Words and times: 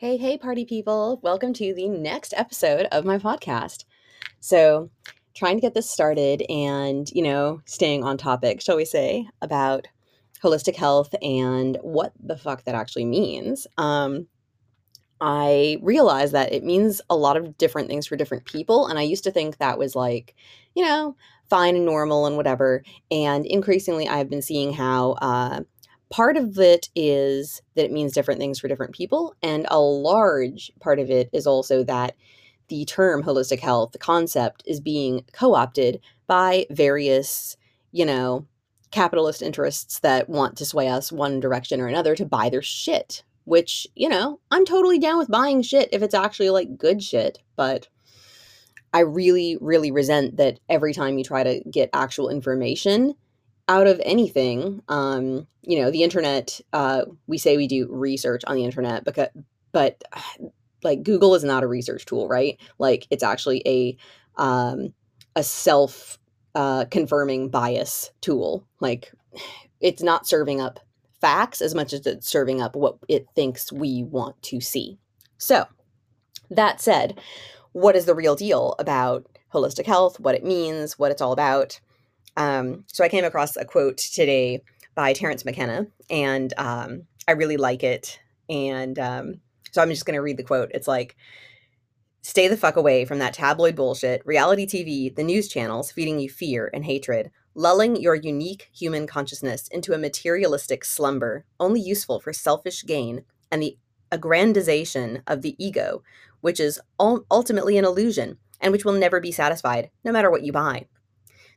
Hey, 0.00 0.16
hey, 0.16 0.38
party 0.38 0.64
people. 0.64 1.20
Welcome 1.22 1.52
to 1.52 1.74
the 1.74 1.86
next 1.86 2.32
episode 2.34 2.86
of 2.90 3.04
my 3.04 3.18
podcast. 3.18 3.84
So, 4.40 4.88
trying 5.34 5.58
to 5.58 5.60
get 5.60 5.74
this 5.74 5.90
started 5.90 6.42
and, 6.48 7.06
you 7.10 7.22
know, 7.22 7.60
staying 7.66 8.02
on 8.02 8.16
topic, 8.16 8.62
shall 8.62 8.78
we 8.78 8.86
say, 8.86 9.28
about 9.42 9.88
holistic 10.42 10.74
health 10.74 11.14
and 11.20 11.76
what 11.82 12.14
the 12.18 12.38
fuck 12.38 12.64
that 12.64 12.74
actually 12.74 13.04
means. 13.04 13.66
Um, 13.76 14.26
I 15.20 15.76
realized 15.82 16.32
that 16.32 16.50
it 16.50 16.64
means 16.64 17.02
a 17.10 17.16
lot 17.16 17.36
of 17.36 17.58
different 17.58 17.88
things 17.88 18.06
for 18.06 18.16
different 18.16 18.46
people. 18.46 18.86
And 18.86 18.98
I 18.98 19.02
used 19.02 19.24
to 19.24 19.30
think 19.30 19.58
that 19.58 19.76
was 19.76 19.94
like, 19.94 20.34
you 20.74 20.82
know, 20.82 21.14
fine 21.50 21.76
and 21.76 21.84
normal 21.84 22.24
and 22.24 22.38
whatever. 22.38 22.82
And 23.10 23.44
increasingly, 23.44 24.08
I've 24.08 24.30
been 24.30 24.40
seeing 24.40 24.72
how 24.72 25.10
uh, 25.20 25.60
part 26.10 26.36
of 26.36 26.58
it 26.58 26.90
is 26.94 27.62
that 27.74 27.84
it 27.84 27.92
means 27.92 28.12
different 28.12 28.40
things 28.40 28.58
for 28.58 28.68
different 28.68 28.94
people. 28.94 29.34
And 29.42 29.66
a 29.70 29.80
large 29.80 30.70
part 30.80 30.98
of 30.98 31.08
it 31.10 31.30
is 31.32 31.46
also 31.46 31.84
that 31.84 32.16
the 32.68 32.84
term 32.84 33.22
holistic 33.22 33.60
health, 33.60 33.92
the 33.92 33.98
concept, 33.98 34.62
is 34.66 34.80
being 34.80 35.24
co 35.32 35.54
opted 35.54 36.00
by 36.26 36.66
various, 36.70 37.56
you 37.92 38.04
know, 38.04 38.46
capitalist 38.90 39.40
interests 39.40 40.00
that 40.00 40.28
want 40.28 40.56
to 40.58 40.64
sway 40.64 40.88
us 40.88 41.12
one 41.12 41.40
direction 41.40 41.80
or 41.80 41.86
another 41.86 42.14
to 42.16 42.26
buy 42.26 42.48
their 42.48 42.62
shit. 42.62 43.22
Which, 43.44 43.86
you 43.96 44.08
know, 44.08 44.38
I'm 44.50 44.64
totally 44.64 44.98
down 44.98 45.18
with 45.18 45.30
buying 45.30 45.62
shit 45.62 45.88
if 45.92 46.02
it's 46.02 46.14
actually 46.14 46.50
like 46.50 46.76
good 46.76 47.02
shit. 47.02 47.38
But 47.56 47.88
I 48.92 49.00
really, 49.00 49.56
really 49.60 49.90
resent 49.90 50.36
that 50.36 50.60
every 50.68 50.92
time 50.92 51.18
you 51.18 51.24
try 51.24 51.42
to 51.42 51.60
get 51.70 51.90
actual 51.92 52.28
information, 52.28 53.14
out 53.70 53.86
of 53.86 54.00
anything 54.04 54.82
um 54.88 55.46
you 55.62 55.80
know 55.80 55.92
the 55.92 56.02
internet 56.02 56.60
uh 56.72 57.04
we 57.28 57.38
say 57.38 57.56
we 57.56 57.68
do 57.68 57.86
research 57.88 58.42
on 58.48 58.56
the 58.56 58.64
internet 58.64 59.04
because 59.04 59.28
but 59.70 60.02
like 60.82 61.04
google 61.04 61.34
is 61.36 61.44
not 61.44 61.62
a 61.62 61.68
research 61.68 62.04
tool 62.04 62.26
right? 62.28 62.58
Like 62.78 63.06
it's 63.10 63.22
actually 63.22 63.62
a 63.66 63.96
um 64.40 64.92
a 65.36 65.44
self 65.44 66.18
uh 66.54 66.86
confirming 66.90 67.48
bias 67.48 68.10
tool. 68.20 68.66
Like 68.80 69.12
it's 69.80 70.02
not 70.02 70.26
serving 70.26 70.60
up 70.60 70.80
facts 71.20 71.60
as 71.60 71.74
much 71.74 71.92
as 71.92 72.06
it's 72.06 72.26
serving 72.26 72.60
up 72.60 72.74
what 72.74 72.96
it 73.08 73.26
thinks 73.36 73.72
we 73.72 74.02
want 74.02 74.40
to 74.42 74.60
see. 74.60 74.98
So 75.38 75.66
that 76.50 76.80
said 76.80 77.20
what 77.72 77.94
is 77.94 78.06
the 78.06 78.14
real 78.16 78.34
deal 78.34 78.74
about 78.80 79.26
holistic 79.54 79.86
health 79.86 80.18
what 80.18 80.34
it 80.34 80.44
means 80.44 80.98
what 80.98 81.12
it's 81.12 81.22
all 81.22 81.32
about 81.32 81.78
um, 82.36 82.84
so 82.86 83.04
I 83.04 83.08
came 83.08 83.24
across 83.24 83.56
a 83.56 83.64
quote 83.64 83.98
today 83.98 84.62
by 84.94 85.12
Terence 85.12 85.44
McKenna, 85.44 85.86
and 86.08 86.52
um, 86.56 87.02
I 87.28 87.32
really 87.32 87.56
like 87.56 87.82
it. 87.82 88.20
And 88.48 88.98
um, 88.98 89.40
so 89.70 89.82
I'm 89.82 89.90
just 89.90 90.06
going 90.06 90.16
to 90.16 90.22
read 90.22 90.36
the 90.36 90.42
quote. 90.42 90.70
It's 90.74 90.88
like, 90.88 91.16
Stay 92.22 92.48
the 92.48 92.56
fuck 92.56 92.76
away 92.76 93.06
from 93.06 93.18
that 93.18 93.32
tabloid 93.32 93.74
bullshit, 93.74 94.20
reality 94.26 94.66
TV, 94.66 95.14
the 95.14 95.24
news 95.24 95.48
channels 95.48 95.90
feeding 95.90 96.18
you 96.18 96.28
fear 96.28 96.70
and 96.74 96.84
hatred, 96.84 97.30
lulling 97.54 97.96
your 97.96 98.14
unique 98.14 98.68
human 98.74 99.06
consciousness 99.06 99.68
into 99.68 99.94
a 99.94 99.98
materialistic 99.98 100.84
slumber, 100.84 101.46
only 101.58 101.80
useful 101.80 102.20
for 102.20 102.34
selfish 102.34 102.84
gain 102.84 103.24
and 103.50 103.62
the 103.62 103.78
aggrandization 104.12 105.22
of 105.26 105.40
the 105.40 105.56
ego, 105.64 106.02
which 106.42 106.60
is 106.60 106.78
ultimately 106.98 107.78
an 107.78 107.86
illusion 107.86 108.36
and 108.60 108.70
which 108.70 108.84
will 108.84 108.92
never 108.92 109.18
be 109.18 109.32
satisfied, 109.32 109.90
no 110.04 110.12
matter 110.12 110.30
what 110.30 110.42
you 110.42 110.52
buy. 110.52 110.86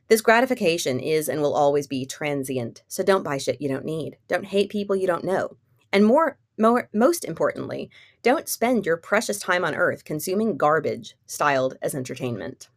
This 0.08 0.20
gratification 0.20 1.00
is 1.00 1.28
and 1.28 1.40
will 1.40 1.54
always 1.54 1.86
be 1.86 2.04
transient, 2.04 2.82
so 2.88 3.02
don't 3.02 3.22
buy 3.22 3.38
shit 3.38 3.60
you 3.60 3.68
don't 3.68 3.84
need. 3.84 4.18
Don't 4.28 4.44
hate 4.44 4.70
people 4.70 4.94
you 4.94 5.06
don't 5.06 5.24
know. 5.24 5.56
And 5.92 6.04
more, 6.04 6.38
more 6.58 6.88
most 6.92 7.24
importantly, 7.24 7.90
don't 8.22 8.48
spend 8.48 8.84
your 8.84 8.96
precious 8.96 9.38
time 9.38 9.64
on 9.64 9.74
earth 9.74 10.04
consuming 10.04 10.56
garbage 10.56 11.14
styled 11.26 11.76
as 11.80 11.94
entertainment. 11.94 12.68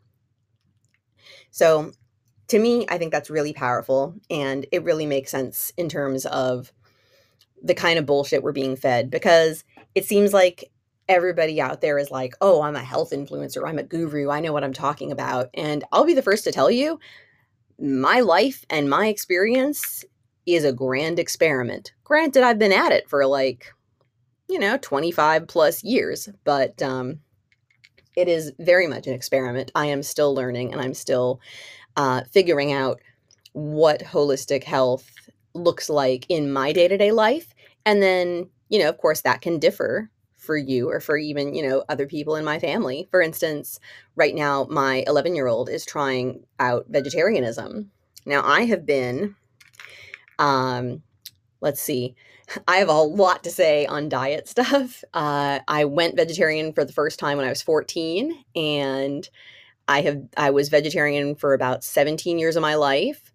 So, 1.52 1.92
to 2.47 2.59
me, 2.59 2.85
I 2.88 2.97
think 2.97 3.12
that's 3.12 3.30
really 3.30 3.51
powerful 3.51 4.16
and 4.30 4.66
it 4.72 4.84
really 4.84 5.06
makes 5.06 5.31
sense 5.31 5.74
in 5.75 5.90
terms 5.90 6.25
of 6.25 6.72
the 7.62 7.74
kind 7.74 8.00
of 8.00 8.06
bullshit 8.06 8.41
we're 8.41 8.53
being 8.53 8.78
fed 8.78 9.09
because 9.09 9.66
it 9.96 10.06
seems 10.06 10.34
like 10.34 10.72
everybody 11.09 11.59
out 11.62 11.81
there 11.81 11.97
is 11.97 12.12
like, 12.12 12.35
oh, 12.41 12.62
I'm 12.62 12.75
a 12.75 12.84
health 12.84 13.12
influencer, 13.12 13.68
I'm 13.68 13.80
a 13.80 13.84
guru, 13.84 14.30
I 14.30 14.40
know 14.40 14.53
what 14.53 14.63
I'm 14.63 14.74
talking 14.74 15.12
about. 15.12 15.50
And 15.53 15.84
I'll 15.91 16.06
be 16.06 16.13
the 16.13 16.22
first 16.22 16.44
to 16.46 16.51
tell 16.51 16.69
you, 16.69 17.00
my 17.79 18.19
life 18.19 18.65
and 18.69 18.89
my 18.89 19.07
experience 19.07 20.03
is 20.45 20.63
a 20.63 20.73
grand 20.73 21.19
experiment. 21.19 21.93
Granted, 22.03 22.43
I've 22.43 22.59
been 22.59 22.71
at 22.71 22.91
it 22.91 23.09
for 23.09 23.25
like, 23.25 23.73
you 24.47 24.59
know, 24.59 24.77
25 24.77 25.47
plus 25.47 25.83
years, 25.83 26.29
but 26.43 26.81
um, 26.81 27.19
it 28.15 28.27
is 28.27 28.51
very 28.59 28.88
much 28.88 29.07
an 29.07 29.13
experiment. 29.13 29.71
I 29.75 29.88
am 29.88 30.01
still 30.01 30.33
learning 30.33 30.71
and 30.71 30.81
I'm 30.81 30.93
still 30.93 31.39
uh, 31.97 32.23
figuring 32.31 32.71
out 32.71 32.99
what 33.53 34.01
holistic 34.01 34.63
health 34.63 35.11
looks 35.53 35.89
like 35.89 36.25
in 36.29 36.51
my 36.51 36.71
day 36.71 36.88
to 36.88 36.97
day 36.97 37.11
life. 37.11 37.53
And 37.85 38.01
then, 38.01 38.49
you 38.69 38.79
know, 38.79 38.89
of 38.89 38.97
course, 38.97 39.21
that 39.21 39.41
can 39.41 39.59
differ 39.59 40.09
for 40.47 40.58
you 40.58 40.90
or 40.90 41.00
for 41.00 41.18
even, 41.18 41.53
you 41.53 41.68
know, 41.68 41.84
other 41.90 42.08
people 42.08 42.35
in 42.35 42.44
my 42.44 42.58
family. 42.58 43.08
For 43.12 43.22
instance, 43.22 43.80
right 44.16 44.34
now 44.34 44.66
my 44.69 45.03
11-year-old 45.08 45.69
is 45.69 45.85
trying 45.85 46.46
out 46.59 46.88
vegetarianism. 46.90 47.91
Now, 48.25 48.41
I 48.44 48.66
have 48.66 48.86
been 48.86 49.36
um 50.40 51.03
let's 51.62 51.81
see. 51.81 52.16
I 52.68 52.78
have 52.78 52.90
a 52.90 52.94
lot 52.94 53.44
to 53.44 53.52
say 53.52 53.86
on 53.86 54.09
diet 54.09 54.47
stuff. 54.47 55.03
Uh, 55.13 55.59
I 55.68 55.86
went 55.86 56.16
vegetarian 56.16 56.74
for 56.74 56.86
the 56.86 56.94
first 56.94 57.18
time 57.19 57.38
when 57.38 57.46
I 57.46 57.50
was 57.50 57.63
14 57.63 58.44
and 58.56 59.28
I 59.88 60.02
have 60.02 60.22
I 60.36 60.52
was 60.52 60.69
vegetarian 60.69 61.34
for 61.36 61.53
about 61.53 61.84
17 61.84 62.38
years 62.38 62.56
of 62.56 62.62
my 62.62 62.75
life 62.75 63.31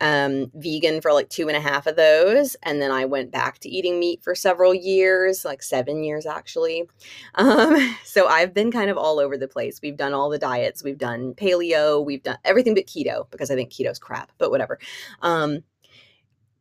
um, 0.00 0.50
vegan 0.54 1.00
for 1.00 1.12
like 1.12 1.28
two 1.28 1.48
and 1.48 1.56
a 1.56 1.60
half 1.60 1.86
of 1.86 1.96
those. 1.96 2.56
And 2.62 2.80
then 2.80 2.90
I 2.90 3.04
went 3.04 3.30
back 3.30 3.58
to 3.60 3.68
eating 3.68 4.00
meat 4.00 4.22
for 4.22 4.34
several 4.34 4.74
years, 4.74 5.44
like 5.44 5.62
seven 5.62 6.02
years 6.02 6.26
actually. 6.26 6.88
Um, 7.34 7.96
so 8.04 8.26
I've 8.26 8.54
been 8.54 8.72
kind 8.72 8.90
of 8.90 8.96
all 8.96 9.18
over 9.18 9.36
the 9.36 9.48
place. 9.48 9.80
We've 9.82 9.96
done 9.96 10.14
all 10.14 10.30
the 10.30 10.38
diets, 10.38 10.82
we've 10.82 10.98
done 10.98 11.34
paleo, 11.34 12.04
we've 12.04 12.22
done 12.22 12.38
everything 12.44 12.74
but 12.74 12.86
keto 12.86 13.30
because 13.30 13.50
I 13.50 13.54
think 13.54 13.70
keto's 13.70 13.98
crap, 13.98 14.32
but 14.38 14.50
whatever. 14.50 14.78
Um, 15.22 15.60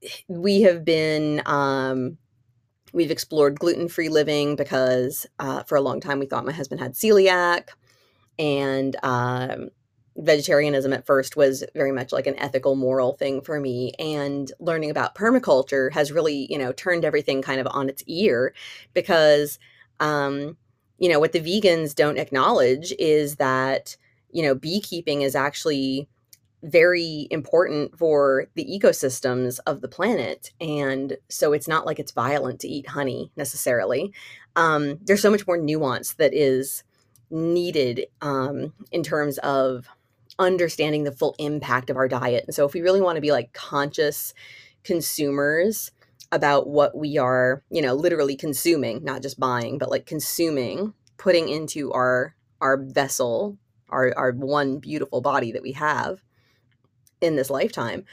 we 0.27 0.61
have 0.61 0.83
been, 0.83 1.41
um, 1.45 2.17
we've 2.91 3.11
explored 3.11 3.59
gluten 3.59 3.87
free 3.87 4.09
living 4.09 4.55
because 4.55 5.25
uh, 5.39 5.63
for 5.63 5.75
a 5.75 5.81
long 5.81 6.01
time 6.01 6.19
we 6.19 6.25
thought 6.25 6.45
my 6.45 6.51
husband 6.51 6.81
had 6.81 6.93
celiac. 6.93 7.69
And 8.37 8.95
um, 9.03 9.69
vegetarianism 10.19 10.91
at 10.91 11.05
first 11.05 11.37
was 11.37 11.63
very 11.73 11.91
much 11.91 12.11
like 12.11 12.27
an 12.27 12.37
ethical 12.39 12.75
moral 12.75 13.13
thing 13.13 13.41
for 13.41 13.59
me 13.59 13.93
and 13.99 14.51
learning 14.59 14.89
about 14.89 15.15
permaculture 15.15 15.91
has 15.91 16.11
really 16.11 16.45
you 16.49 16.57
know 16.57 16.71
turned 16.73 17.05
everything 17.05 17.41
kind 17.41 17.61
of 17.61 17.67
on 17.71 17.87
its 17.89 18.03
ear 18.07 18.53
because 18.93 19.59
um 19.99 20.57
you 20.97 21.07
know 21.07 21.19
what 21.19 21.31
the 21.31 21.39
vegans 21.39 21.95
don't 21.95 22.17
acknowledge 22.17 22.93
is 22.99 23.37
that 23.37 23.95
you 24.31 24.43
know 24.43 24.53
beekeeping 24.53 25.21
is 25.21 25.35
actually 25.35 26.07
very 26.63 27.27
important 27.31 27.97
for 27.97 28.47
the 28.55 28.65
ecosystems 28.65 29.59
of 29.65 29.79
the 29.79 29.87
planet 29.87 30.51
and 30.59 31.15
so 31.29 31.53
it's 31.53 31.67
not 31.67 31.85
like 31.85 31.99
it's 31.99 32.11
violent 32.11 32.59
to 32.59 32.67
eat 32.67 32.89
honey 32.89 33.31
necessarily. 33.37 34.11
Um, 34.57 34.99
there's 35.01 35.21
so 35.21 35.31
much 35.31 35.47
more 35.47 35.57
nuance 35.57 36.13
that 36.13 36.33
is 36.33 36.83
needed 37.29 38.07
um, 38.21 38.73
in 38.91 39.03
terms 39.03 39.37
of 39.37 39.87
understanding 40.39 41.03
the 41.03 41.11
full 41.11 41.35
impact 41.37 41.89
of 41.89 41.97
our 41.97 42.07
diet. 42.07 42.45
And 42.47 42.55
so 42.55 42.65
if 42.65 42.73
we 42.73 42.81
really 42.81 43.01
want 43.01 43.17
to 43.17 43.21
be 43.21 43.31
like 43.31 43.53
conscious 43.53 44.33
consumers 44.83 45.91
about 46.31 46.67
what 46.67 46.95
we 46.95 47.17
are, 47.17 47.63
you 47.69 47.81
know, 47.81 47.93
literally 47.93 48.35
consuming, 48.35 49.03
not 49.03 49.21
just 49.21 49.39
buying, 49.39 49.77
but 49.77 49.89
like 49.89 50.05
consuming, 50.05 50.93
putting 51.17 51.49
into 51.49 51.91
our 51.91 52.35
our 52.61 52.77
vessel, 52.77 53.57
our 53.89 54.13
our 54.17 54.31
one 54.31 54.79
beautiful 54.79 55.21
body 55.21 55.51
that 55.51 55.61
we 55.61 55.73
have 55.73 56.23
in 57.21 57.35
this 57.35 57.49
lifetime, 57.49 58.05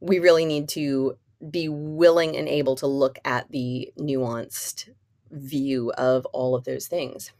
we 0.00 0.18
really 0.18 0.44
need 0.44 0.68
to 0.70 1.16
be 1.50 1.68
willing 1.68 2.36
and 2.36 2.48
able 2.48 2.76
to 2.76 2.86
look 2.86 3.18
at 3.24 3.50
the 3.50 3.92
nuanced 3.98 4.90
view 5.30 5.92
of 5.92 6.26
all 6.26 6.54
of 6.54 6.64
those 6.64 6.86
things. 6.86 7.32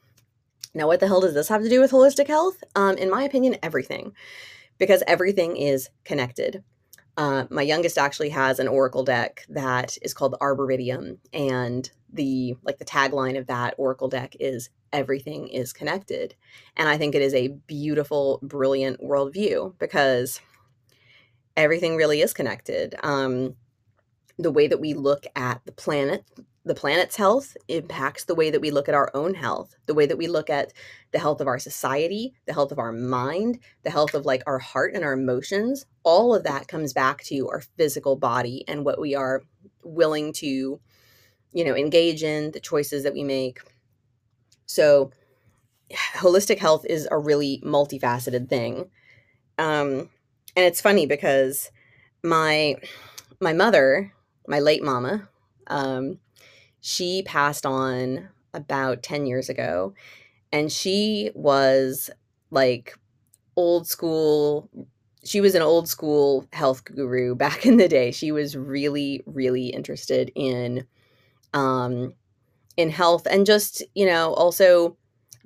Now, 0.74 0.86
what 0.86 1.00
the 1.00 1.08
hell 1.08 1.20
does 1.20 1.34
this 1.34 1.48
have 1.48 1.62
to 1.62 1.68
do 1.68 1.80
with 1.80 1.90
holistic 1.90 2.28
health? 2.28 2.62
Um, 2.76 2.96
in 2.96 3.10
my 3.10 3.24
opinion, 3.24 3.56
everything, 3.62 4.12
because 4.78 5.02
everything 5.06 5.56
is 5.56 5.90
connected. 6.04 6.62
Uh, 7.16 7.44
my 7.50 7.62
youngest 7.62 7.98
actually 7.98 8.30
has 8.30 8.58
an 8.58 8.68
oracle 8.68 9.02
deck 9.02 9.44
that 9.48 9.98
is 10.00 10.14
called 10.14 10.32
the 10.32 10.40
Arboretum, 10.40 11.18
and 11.32 11.90
the 12.12 12.54
like 12.62 12.78
the 12.78 12.84
tagline 12.84 13.36
of 13.36 13.48
that 13.48 13.74
oracle 13.78 14.08
deck 14.08 14.36
is 14.38 14.70
"Everything 14.92 15.48
is 15.48 15.72
connected," 15.72 16.34
and 16.76 16.88
I 16.88 16.96
think 16.96 17.14
it 17.14 17.22
is 17.22 17.34
a 17.34 17.48
beautiful, 17.48 18.38
brilliant 18.42 19.02
worldview 19.02 19.76
because 19.78 20.40
everything 21.56 21.96
really 21.96 22.22
is 22.22 22.32
connected. 22.32 22.94
Um, 23.02 23.56
the 24.42 24.50
way 24.50 24.66
that 24.66 24.80
we 24.80 24.94
look 24.94 25.26
at 25.36 25.60
the 25.64 25.72
planet 25.72 26.24
the 26.64 26.74
planet's 26.74 27.16
health 27.16 27.56
impacts 27.68 28.24
the 28.24 28.34
way 28.34 28.50
that 28.50 28.60
we 28.60 28.70
look 28.70 28.88
at 28.88 28.94
our 28.94 29.10
own 29.14 29.34
health 29.34 29.74
the 29.86 29.94
way 29.94 30.06
that 30.06 30.18
we 30.18 30.26
look 30.26 30.50
at 30.50 30.72
the 31.12 31.18
health 31.18 31.40
of 31.40 31.46
our 31.46 31.58
society 31.58 32.34
the 32.46 32.52
health 32.52 32.70
of 32.70 32.78
our 32.78 32.92
mind 32.92 33.58
the 33.82 33.90
health 33.90 34.14
of 34.14 34.26
like 34.26 34.42
our 34.46 34.58
heart 34.58 34.94
and 34.94 35.04
our 35.04 35.14
emotions. 35.14 35.86
All 36.02 36.34
of 36.34 36.44
that 36.44 36.68
comes 36.68 36.92
back 36.92 37.22
to 37.24 37.48
our 37.48 37.62
physical 37.76 38.16
body 38.16 38.64
and 38.68 38.84
what 38.84 39.00
we 39.00 39.14
are 39.14 39.42
willing 39.82 40.32
to 40.34 40.80
you 41.52 41.64
know 41.64 41.74
engage 41.74 42.22
in 42.22 42.52
the 42.52 42.60
choices 42.60 43.02
that 43.04 43.14
we 43.14 43.24
make. 43.24 43.60
So 44.66 45.10
holistic 46.14 46.58
health 46.58 46.84
is 46.84 47.08
a 47.10 47.18
really 47.18 47.62
multifaceted 47.64 48.48
thing. 48.48 48.90
Um 49.58 50.10
and 50.56 50.66
it's 50.66 50.80
funny 50.80 51.06
because 51.06 51.70
my 52.22 52.76
my 53.40 53.52
mother 53.52 54.12
my 54.46 54.58
late 54.60 54.82
mama 54.82 55.28
um 55.68 56.18
she 56.80 57.22
passed 57.24 57.66
on 57.66 58.28
about 58.54 59.02
10 59.02 59.26
years 59.26 59.48
ago 59.48 59.94
and 60.52 60.72
she 60.72 61.30
was 61.34 62.10
like 62.50 62.96
old 63.56 63.86
school 63.86 64.70
she 65.24 65.40
was 65.40 65.54
an 65.54 65.62
old 65.62 65.88
school 65.88 66.46
health 66.52 66.84
guru 66.84 67.34
back 67.36 67.66
in 67.66 67.76
the 67.76 67.88
day. 67.88 68.10
She 68.10 68.32
was 68.32 68.56
really 68.56 69.22
really 69.26 69.68
interested 69.68 70.32
in 70.34 70.86
um 71.54 72.14
in 72.76 72.90
health 72.90 73.26
and 73.30 73.46
just 73.46 73.82
you 73.94 74.06
know 74.06 74.34
also 74.34 74.96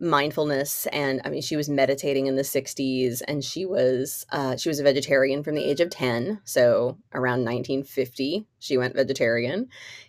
mindfulness 0.01 0.87
and 0.87 1.21
i 1.25 1.31
mean 1.31 1.41
she 1.41 1.57
was 1.57 1.69
meditating 1.69 2.27
in 2.27 2.37
the 2.37 2.43
60s 2.43 3.23
and 3.29 3.45
she 3.45 3.65
was 3.65 4.27
uh, 4.33 4.57
she 4.57 4.69
was 4.69 4.81
a 4.81 4.83
vegetarian 4.83 5.43
from 5.43 5.55
the 5.55 5.65
age 5.65 5.81
of 5.81 5.91
10 5.91 6.41
so 6.45 6.99
around 7.15 7.45
1950 7.45 8.47
she 8.59 8.77
went 8.77 8.95
vegetarian 8.95 9.69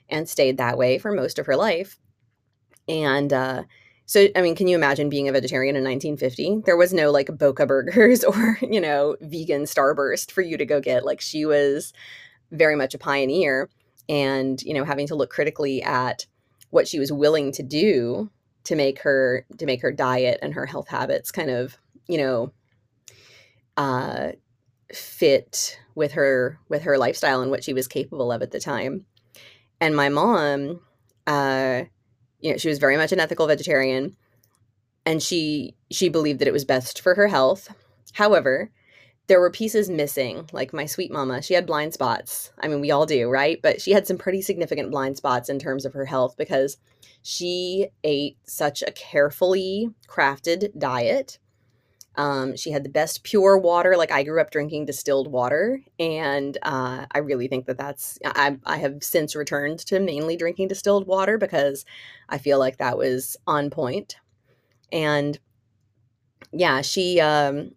and 0.09 0.27
stayed 0.27 0.57
that 0.57 0.77
way 0.77 0.97
for 0.97 1.11
most 1.11 1.39
of 1.39 1.45
her 1.45 1.55
life. 1.55 1.97
And 2.87 3.33
uh, 3.33 3.63
so 4.05 4.27
i 4.35 4.41
mean 4.41 4.55
can 4.55 4.67
you 4.67 4.75
imagine 4.75 5.09
being 5.09 5.27
a 5.27 5.31
vegetarian 5.31 5.75
in 5.75 5.83
1950 5.83 6.63
there 6.65 6.77
was 6.77 6.93
no 6.93 7.11
like 7.11 7.35
boca 7.37 7.65
burgers 7.65 8.23
or 8.23 8.57
you 8.61 8.81
know 8.81 9.15
vegan 9.21 9.63
starburst 9.63 10.31
for 10.31 10.41
you 10.41 10.57
to 10.57 10.65
go 10.65 10.79
get. 10.79 11.05
Like 11.05 11.21
she 11.21 11.45
was 11.45 11.93
very 12.51 12.75
much 12.75 12.93
a 12.93 12.99
pioneer 12.99 13.69
and 14.09 14.61
you 14.63 14.73
know 14.73 14.83
having 14.83 15.07
to 15.07 15.15
look 15.15 15.29
critically 15.29 15.81
at 15.83 16.25
what 16.71 16.87
she 16.87 16.99
was 16.99 17.11
willing 17.11 17.51
to 17.51 17.63
do 17.63 18.29
to 18.65 18.75
make 18.75 19.00
her 19.01 19.45
to 19.57 19.65
make 19.65 19.81
her 19.81 19.91
diet 19.91 20.39
and 20.41 20.53
her 20.53 20.65
health 20.65 20.88
habits 20.88 21.31
kind 21.31 21.50
of 21.50 21.77
you 22.07 22.17
know 22.17 22.51
uh 23.77 24.31
fit 24.94 25.79
with 25.95 26.13
her 26.13 26.59
with 26.69 26.83
her 26.83 26.97
lifestyle 26.97 27.41
and 27.41 27.51
what 27.51 27.63
she 27.63 27.73
was 27.73 27.88
capable 27.88 28.31
of 28.31 28.41
at 28.41 28.51
the 28.51 28.59
time. 28.59 29.06
And 29.81 29.95
my 29.95 30.09
mom 30.09 30.81
uh 31.27 31.83
you 32.39 32.51
know 32.51 32.57
she 32.57 32.69
was 32.69 32.79
very 32.79 32.97
much 32.97 33.12
an 33.12 33.19
ethical 33.19 33.47
vegetarian 33.47 34.15
and 35.06 35.21
she 35.21 35.75
she 35.91 36.09
believed 36.09 36.39
that 36.39 36.47
it 36.47 36.53
was 36.53 36.65
best 36.65 37.01
for 37.01 37.15
her 37.15 37.27
health. 37.27 37.73
However 38.13 38.71
there 39.27 39.39
were 39.39 39.51
pieces 39.51 39.89
missing 39.89 40.48
like 40.51 40.74
my 40.74 40.86
sweet 40.86 41.12
mama 41.12 41.42
she 41.42 41.54
had 41.54 41.66
blind 41.66 41.94
spots 41.94 42.51
i 42.60 42.68
mean 42.68 42.81
we 42.81 42.92
all 42.92 43.06
do 43.06 43.27
right 43.30 43.62
but 43.62 43.81
she 43.81 43.92
had 43.92 44.06
some 44.06 44.18
pretty 44.18 44.42
significant 44.42 44.92
blind 44.92 45.18
spots 45.18 45.50
in 45.50 45.60
terms 45.60 45.86
of 45.86 45.94
her 45.94 46.06
health 46.06 46.36
because 46.38 46.77
she 47.27 47.88
ate 48.04 48.38
such 48.44 48.83
a 48.83 48.92
carefully 48.92 49.89
crafted 50.07 50.77
diet. 50.77 51.39
Um, 52.18 52.56
she 52.56 52.69
had 52.69 52.83
the 52.83 52.89
best 52.89 53.24
pure 53.24 53.57
water. 53.57 53.98
Like 53.98 54.12
I 54.12 54.22
grew 54.22 54.39
up 54.39 54.51
drinking 54.51 54.86
distilled 54.86 55.31
water, 55.31 55.81
and 55.98 56.56
uh, 56.62 57.07
I 57.12 57.18
really 57.18 57.48
think 57.48 57.66
that 57.66 57.80
that's. 57.80 58.19
I, 58.24 58.60
I 58.63 58.78
have 58.78 59.04
since 59.04 59.36
returned 59.36 59.80
to 59.88 60.00
mainly 60.00 60.38
drinking 60.38 60.68
distilled 60.68 61.07
water 61.07 61.39
because 61.39 61.83
I 62.30 62.38
feel 62.38 62.60
like 62.60 62.78
that 62.78 62.95
was 62.95 63.38
on 63.48 63.71
point. 63.71 64.18
And 64.92 65.39
yeah, 66.54 66.81
she. 66.81 67.19
Um, 67.19 67.71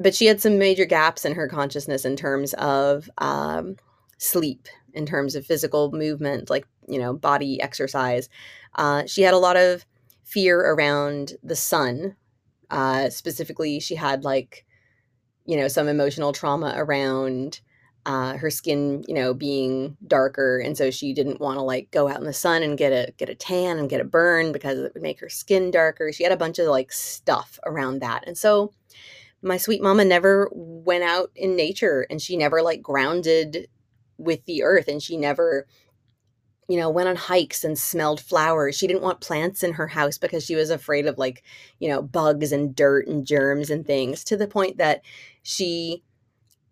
but 0.00 0.14
she 0.14 0.26
had 0.26 0.40
some 0.40 0.58
major 0.58 0.86
gaps 0.86 1.24
in 1.26 1.34
her 1.34 1.46
consciousness 1.46 2.04
in 2.06 2.16
terms 2.16 2.54
of 2.54 3.08
um, 3.18 3.76
sleep, 4.18 4.66
in 4.94 5.06
terms 5.06 5.36
of 5.36 5.46
physical 5.46 5.92
movement, 5.92 6.50
like 6.50 6.66
you 6.88 6.98
know, 6.98 7.12
body 7.12 7.60
exercise. 7.62 8.28
Uh, 8.74 9.04
she 9.06 9.22
had 9.22 9.34
a 9.34 9.38
lot 9.38 9.56
of 9.56 9.84
fear 10.24 10.58
around 10.60 11.34
the 11.44 11.54
sun. 11.54 12.16
Uh, 12.70 13.10
specifically, 13.10 13.78
she 13.78 13.94
had 13.94 14.24
like, 14.24 14.64
you 15.44 15.56
know, 15.56 15.68
some 15.68 15.86
emotional 15.88 16.32
trauma 16.32 16.72
around 16.76 17.60
uh, 18.06 18.36
her 18.38 18.50
skin, 18.50 19.04
you 19.06 19.14
know, 19.14 19.34
being 19.34 19.96
darker, 20.06 20.60
and 20.60 20.78
so 20.78 20.90
she 20.90 21.12
didn't 21.12 21.40
want 21.40 21.58
to 21.58 21.62
like 21.62 21.90
go 21.90 22.08
out 22.08 22.18
in 22.18 22.24
the 22.24 22.32
sun 22.32 22.62
and 22.62 22.78
get 22.78 22.92
a 22.92 23.12
get 23.18 23.28
a 23.28 23.34
tan 23.34 23.78
and 23.78 23.90
get 23.90 24.00
a 24.00 24.04
burn 24.04 24.50
because 24.50 24.78
it 24.78 24.94
would 24.94 25.02
make 25.02 25.20
her 25.20 25.28
skin 25.28 25.70
darker. 25.70 26.10
She 26.10 26.22
had 26.22 26.32
a 26.32 26.38
bunch 26.38 26.58
of 26.58 26.68
like 26.68 26.90
stuff 26.90 27.58
around 27.66 28.00
that, 28.00 28.24
and 28.26 28.38
so 28.38 28.72
my 29.42 29.56
sweet 29.56 29.82
mama 29.82 30.04
never 30.04 30.50
went 30.52 31.04
out 31.04 31.30
in 31.34 31.56
nature, 31.56 32.06
and 32.10 32.20
she 32.20 32.36
never 32.36 32.62
like 32.62 32.82
grounded 32.82 33.68
with 34.18 34.44
the 34.44 34.62
earth, 34.62 34.88
and 34.88 35.02
she 35.02 35.16
never 35.16 35.66
you 36.70 36.76
know, 36.76 36.88
went 36.88 37.08
on 37.08 37.16
hikes 37.16 37.64
and 37.64 37.76
smelled 37.76 38.20
flowers. 38.20 38.76
She 38.76 38.86
didn't 38.86 39.02
want 39.02 39.20
plants 39.20 39.64
in 39.64 39.72
her 39.72 39.88
house 39.88 40.18
because 40.18 40.44
she 40.44 40.54
was 40.54 40.70
afraid 40.70 41.04
of 41.06 41.18
like, 41.18 41.42
you 41.80 41.88
know, 41.88 42.00
bugs 42.00 42.52
and 42.52 42.76
dirt 42.76 43.08
and 43.08 43.26
germs 43.26 43.70
and 43.70 43.84
things 43.84 44.22
to 44.24 44.36
the 44.36 44.46
point 44.46 44.78
that 44.78 45.02
she 45.42 46.04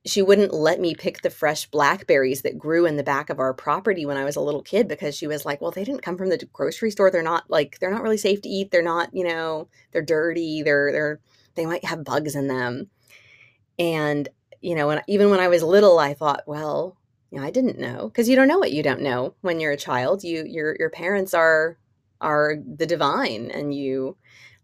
she 0.06 0.22
wouldn't 0.22 0.54
let 0.54 0.80
me 0.80 0.94
pick 0.94 1.22
the 1.22 1.30
fresh 1.30 1.66
blackberries 1.66 2.42
that 2.42 2.56
grew 2.56 2.86
in 2.86 2.96
the 2.96 3.02
back 3.02 3.28
of 3.28 3.40
our 3.40 3.52
property 3.52 4.06
when 4.06 4.16
I 4.16 4.24
was 4.24 4.36
a 4.36 4.40
little 4.40 4.62
kid 4.62 4.86
because 4.86 5.16
she 5.16 5.26
was 5.26 5.44
like, 5.44 5.60
well, 5.60 5.72
they 5.72 5.82
didn't 5.82 6.02
come 6.02 6.16
from 6.16 6.28
the 6.28 6.48
grocery 6.52 6.92
store. 6.92 7.10
They're 7.10 7.20
not 7.20 7.50
like 7.50 7.80
they're 7.80 7.90
not 7.90 8.04
really 8.04 8.16
safe 8.18 8.40
to 8.42 8.48
eat. 8.48 8.70
They're 8.70 8.82
not, 8.82 9.12
you 9.12 9.24
know, 9.24 9.68
they're 9.90 10.00
dirty. 10.00 10.62
They're 10.62 10.92
they're 10.92 11.20
they 11.58 11.66
might 11.66 11.84
have 11.84 12.04
bugs 12.04 12.34
in 12.34 12.48
them. 12.48 12.88
And 13.78 14.28
you 14.60 14.74
know, 14.74 14.90
and 14.90 15.02
even 15.06 15.30
when 15.30 15.40
I 15.40 15.48
was 15.48 15.62
little, 15.62 15.98
I 15.98 16.14
thought, 16.14 16.42
well, 16.46 16.96
yeah, 17.30 17.42
I 17.42 17.50
didn't 17.50 17.78
know 17.78 18.08
because 18.08 18.28
you 18.28 18.36
don't 18.36 18.48
know 18.48 18.58
what 18.58 18.72
you 18.72 18.82
don't 18.82 19.02
know 19.02 19.34
when 19.42 19.60
you're 19.60 19.72
a 19.72 19.76
child. 19.76 20.24
You 20.24 20.44
your 20.44 20.76
your 20.78 20.90
parents 20.90 21.34
are 21.34 21.78
are 22.20 22.56
the 22.56 22.86
divine 22.86 23.50
and 23.50 23.74
you 23.74 24.16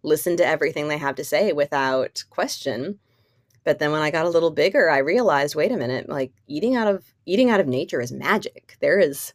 listen 0.03 0.37
to 0.37 0.47
everything 0.47 0.89
they 0.89 0.99
have 0.99 1.15
to 1.17 1.25
say 1.25 1.53
without 1.53 2.25
question. 2.31 2.99
But 3.65 3.79
then 3.79 3.93
when 3.93 4.03
I 4.03 4.11
got 4.11 4.27
a 4.27 4.31
little 4.31 4.51
bigger, 4.51 4.91
I 4.91 4.99
realized, 4.99 5.55
wait 5.55 5.73
a 5.73 5.77
minute, 5.77 6.09
like 6.09 6.33
eating 6.47 6.77
out 6.77 6.89
of 6.89 7.05
eating 7.27 7.51
out 7.51 7.61
of 7.61 7.67
nature 7.67 8.01
is 8.01 8.13
magic. 8.13 8.77
There 8.81 8.99
is 8.99 9.33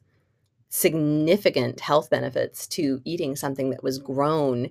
significant 0.69 1.79
health 1.79 2.09
benefits 2.09 2.67
to 2.67 3.01
eating 3.03 3.35
something 3.35 3.71
that 3.71 3.83
was 3.83 3.97
grown 3.97 4.69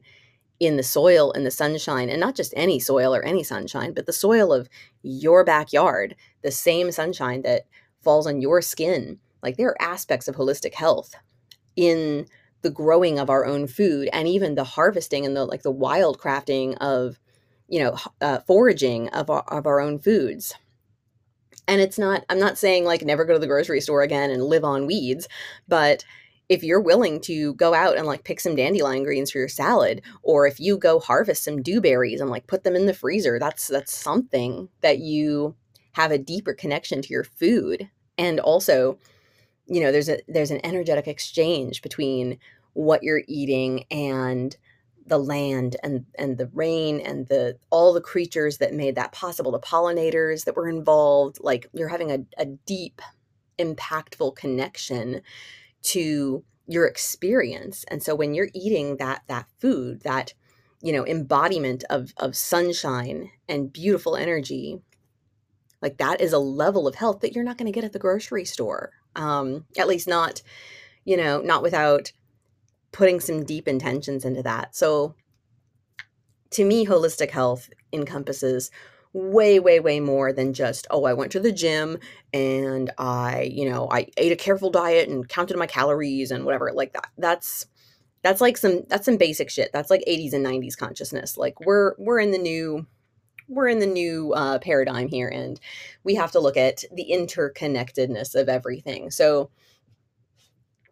in 0.60 0.76
the 0.76 0.82
soil 0.82 1.32
and 1.32 1.46
the 1.46 1.50
sunshine 1.50 2.08
and 2.10 2.20
not 2.20 2.34
just 2.34 2.52
any 2.56 2.80
soil 2.80 3.14
or 3.14 3.22
any 3.22 3.42
sunshine 3.42 3.92
but 3.92 4.06
the 4.06 4.12
soil 4.12 4.52
of 4.52 4.68
your 5.02 5.44
backyard 5.44 6.16
the 6.42 6.50
same 6.50 6.90
sunshine 6.90 7.42
that 7.42 7.62
falls 8.02 8.26
on 8.26 8.40
your 8.40 8.62
skin. 8.62 9.18
Like 9.42 9.56
there 9.56 9.68
are 9.68 9.82
aspects 9.82 10.28
of 10.28 10.36
holistic 10.36 10.74
health 10.74 11.14
in 11.76 12.26
the 12.62 12.70
growing 12.70 13.18
of 13.18 13.30
our 13.30 13.46
own 13.46 13.66
food 13.66 14.08
and 14.12 14.26
even 14.26 14.54
the 14.54 14.64
harvesting 14.64 15.24
and 15.24 15.36
the 15.36 15.44
like 15.44 15.62
the 15.62 15.70
wild 15.70 16.18
crafting 16.18 16.76
of 16.78 17.20
you 17.68 17.80
know 17.80 17.96
uh, 18.20 18.40
foraging 18.46 19.08
of 19.10 19.30
our, 19.30 19.44
of 19.48 19.66
our 19.66 19.80
own 19.80 19.98
foods 19.98 20.54
and 21.68 21.80
it's 21.80 21.98
not 21.98 22.24
i'm 22.28 22.38
not 22.40 22.58
saying 22.58 22.84
like 22.84 23.02
never 23.02 23.24
go 23.24 23.34
to 23.34 23.38
the 23.38 23.46
grocery 23.46 23.80
store 23.80 24.02
again 24.02 24.30
and 24.32 24.42
live 24.42 24.64
on 24.64 24.86
weeds 24.86 25.28
but 25.68 26.04
if 26.49 26.62
you're 26.62 26.81
willing 26.81 27.21
to 27.21 27.55
go 27.55 27.75
out 27.75 27.97
and 27.97 28.07
like 28.07 28.25
pick 28.25 28.40
some 28.40 28.57
dandelion 28.57 29.05
greens 29.05 29.31
for 29.31 29.38
your 29.38 29.49
salad 29.49 30.02
or 30.23 30.47
if 30.47 30.59
you 30.59 30.78
go 30.78 30.99
harvest 30.99 31.45
some 31.45 31.62
dewberries 31.62 32.21
and 32.21 32.31
like 32.31 32.47
put 32.47 32.64
them 32.64 32.75
in 32.75 32.87
the 32.87 32.95
freezer 32.95 33.38
that's 33.38 33.69
that's 33.69 33.95
something 33.95 34.69
that 34.81 34.99
you 34.99 35.55
have 35.99 36.12
a 36.12 36.19
deeper 36.19 36.55
connection 36.55 37.02
to 37.02 37.09
your 37.09 37.25
food. 37.25 37.90
And 38.17 38.40
also 38.40 38.99
you 39.67 39.81
know 39.81 39.93
there's 39.93 40.09
a 40.09 40.21
there's 40.28 40.50
an 40.50 40.64
energetic 40.64 41.07
exchange 41.07 41.83
between 41.83 42.38
what 42.73 43.02
you're 43.02 43.23
eating 43.28 43.85
and 43.90 44.57
the 45.07 45.19
land 45.19 45.76
and 45.83 46.07
and 46.19 46.38
the 46.38 46.50
rain 46.55 47.00
and 47.00 47.26
the 47.26 47.59
all 47.71 47.93
the 47.93 48.00
creatures 48.00 48.59
that 48.59 48.73
made 48.73 48.95
that 48.95 49.12
possible 49.12 49.50
the 49.50 49.59
pollinators 49.59 50.45
that 50.45 50.57
were 50.57 50.69
involved. 50.69 51.38
Like 51.40 51.69
you're 51.73 51.88
having 51.88 52.12
a, 52.12 52.19
a 52.38 52.47
deep 52.47 53.02
impactful 53.59 54.37
connection 54.37 55.21
to 55.88 56.45
your 56.66 56.87
experience 56.87 57.85
and 57.88 58.02
so 58.02 58.14
when 58.14 58.35
you're 58.35 58.50
eating 58.54 58.97
that 58.99 59.23
that 59.26 59.47
food 59.59 60.00
that 60.02 60.35
you 60.83 60.92
know 60.92 61.07
embodiment 61.07 61.85
of 61.88 62.12
of 62.18 62.37
sunshine 62.37 63.30
and 63.49 63.73
beautiful 63.73 64.16
energy 64.16 64.83
like 65.80 65.99
that 65.99 66.21
is 66.21 66.33
a 66.33 66.38
level 66.38 66.87
of 66.87 66.97
health 66.97 67.21
that 67.21 67.35
you're 67.35 67.45
not 67.45 67.59
going 67.59 67.66
to 67.66 67.73
get 67.73 67.85
at 67.85 67.92
the 67.92 67.99
grocery 67.99 68.45
store. 68.45 68.92
Um, 69.16 69.64
at 69.76 69.88
least 69.88 70.09
not, 70.09 70.42
you 71.04 71.16
know, 71.16 71.40
not 71.40 71.62
without 71.62 72.12
putting 72.92 73.21
some 73.21 73.45
deep 73.45 73.68
intentions 73.68 74.25
into 74.25 74.42
that. 74.42 74.75
So 74.75 75.14
to 76.50 76.64
me, 76.64 76.87
holistic 76.87 77.30
health 77.30 77.68
encompasses 77.92 78.71
way, 79.18 79.58
way, 79.58 79.80
way 79.80 80.00
more 80.00 80.32
than 80.32 80.52
just, 80.52 80.87
oh, 80.90 81.04
I 81.04 81.12
went 81.12 81.32
to 81.32 81.40
the 81.40 81.52
gym 81.52 81.98
and 82.32 82.90
I, 82.98 83.42
you 83.52 83.68
know, 83.68 83.88
I 83.90 84.06
ate 84.16 84.32
a 84.32 84.37
careful 84.37 84.70
diet 84.70 85.08
and 85.08 85.28
counted 85.28 85.56
my 85.56 85.66
calories 85.66 86.30
and 86.30 86.44
whatever. 86.44 86.72
Like 86.72 86.92
that. 86.92 87.10
That's 87.18 87.66
that's 88.22 88.40
like 88.40 88.56
some 88.56 88.82
that's 88.88 89.04
some 89.04 89.16
basic 89.16 89.50
shit. 89.50 89.70
That's 89.72 89.90
like 89.90 90.04
80s 90.06 90.32
and 90.32 90.44
90s 90.44 90.76
consciousness. 90.76 91.37
Like 91.37 91.60
we're 91.60 91.94
we're 91.98 92.20
in 92.20 92.30
the 92.30 92.38
new 92.38 92.87
we're 93.48 93.68
in 93.68 93.78
the 93.78 93.87
new 93.87 94.32
uh, 94.34 94.58
paradigm 94.58 95.08
here 95.08 95.28
and 95.28 95.58
we 96.04 96.14
have 96.14 96.32
to 96.32 96.40
look 96.40 96.56
at 96.56 96.84
the 96.92 97.06
interconnectedness 97.10 98.34
of 98.34 98.48
everything. 98.48 99.10
So, 99.10 99.50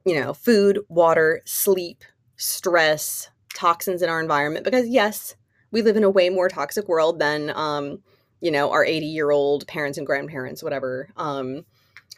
you 0.05 0.19
know, 0.19 0.33
food, 0.33 0.81
water, 0.89 1.43
sleep, 1.45 2.03
stress, 2.37 3.29
toxins 3.55 4.03
in 4.03 4.09
our 4.09 4.21
environment 4.21 4.65
because 4.65 4.89
yes, 4.89 5.35
we 5.71 5.83
live 5.83 5.97
in 5.97 6.05
a 6.05 6.11
way 6.11 6.31
more 6.31 6.49
toxic 6.49 6.89
world 6.89 7.19
than 7.19 7.51
um, 7.51 8.03
you 8.47 8.53
know, 8.53 8.71
our 8.71 8.85
80 8.85 9.07
year 9.07 9.33
old 9.33 9.67
parents 9.67 9.99
and 9.99 10.07
grandparents, 10.07 10.63
whatever, 10.63 11.09
um, 11.17 11.67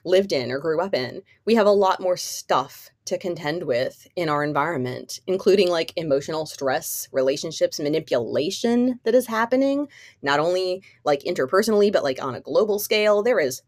lived 0.04 0.30
in 0.30 0.50
or 0.50 0.58
grew 0.58 0.78
up 0.78 0.92
in. 0.94 1.23
We 1.47 1.54
have 1.54 1.66
a 1.66 1.70
lot 1.70 2.02
more 2.02 2.18
stuff 2.18 2.90
to 3.06 3.16
contend 3.16 3.62
with 3.62 4.06
in 4.14 4.28
our 4.28 4.44
environment, 4.44 5.20
including 5.26 5.70
like 5.70 5.94
emotional 5.97 6.44
stress, 6.44 7.08
relationships, 7.12 7.80
manipulation 7.80 9.00
that 9.04 9.14
is 9.14 9.26
happening, 9.26 9.88
not 10.20 10.38
only 10.38 10.82
like 11.02 11.23
interpersonally, 11.23 11.90
but 11.90 12.04
like 12.04 12.23
on 12.23 12.35
a 12.35 12.42
global 12.42 12.78
scale. 12.78 13.23
There 13.23 13.40
is 13.40 13.62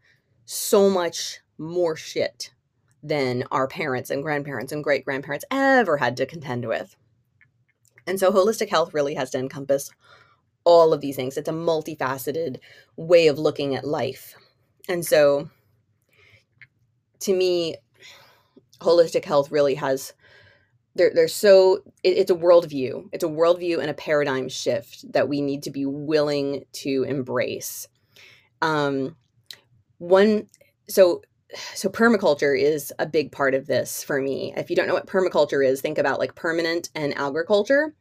so 0.45 0.87
much 0.87 1.39
more 1.57 1.95
shit 1.95 2.53
than 3.01 3.43
our 3.49 3.67
parents 3.67 4.11
and 4.11 4.21
grandparents 4.21 4.71
and 4.71 4.83
great 4.83 5.03
grandparents 5.03 5.45
ever 5.49 5.97
had 5.97 6.15
to 6.17 6.27
contend 6.27 6.67
with. 6.67 6.95
And 8.05 8.19
so 8.19 8.31
holistic 8.31 8.69
health 8.69 8.93
really 8.93 9.15
has 9.15 9.31
to 9.31 9.39
encompass 9.39 9.89
all 10.63 10.93
of 10.93 11.01
these 11.01 11.15
things. 11.15 11.37
It's 11.37 11.49
a 11.49 11.53
multifaceted 11.53 12.59
way 12.95 13.27
of 13.27 13.39
looking 13.39 13.75
at 13.75 13.85
life. 13.85 14.35
And 14.87 15.05
so 15.05 15.49
to 17.21 17.35
me, 17.35 17.77
holistic 18.79 19.25
health 19.25 19.51
really 19.51 19.75
has 19.75 20.13
they're, 20.95 21.11
they're 21.13 21.27
so 21.27 21.75
it, 22.03 22.17
it's 22.17 22.31
a 22.31 22.35
worldview 22.35 23.07
it's 23.11 23.23
a 23.23 23.27
worldview 23.27 23.79
and 23.79 23.89
a 23.89 23.93
paradigm 23.93 24.49
shift 24.49 25.09
that 25.13 25.29
we 25.29 25.39
need 25.39 25.63
to 25.63 25.71
be 25.71 25.85
willing 25.85 26.65
to 26.73 27.03
embrace 27.03 27.87
um 28.61 29.15
one 29.99 30.47
so 30.89 31.21
so 31.75 31.89
permaculture 31.89 32.59
is 32.59 32.91
a 32.99 33.05
big 33.05 33.31
part 33.31 33.53
of 33.53 33.67
this 33.67 34.03
for 34.03 34.19
me 34.19 34.53
if 34.57 34.69
you 34.69 34.75
don't 34.75 34.87
know 34.87 34.93
what 34.93 35.07
permaculture 35.07 35.65
is 35.65 35.79
think 35.79 35.97
about 35.97 36.19
like 36.19 36.35
permanent 36.35 36.89
and 36.95 37.17
agriculture 37.17 37.93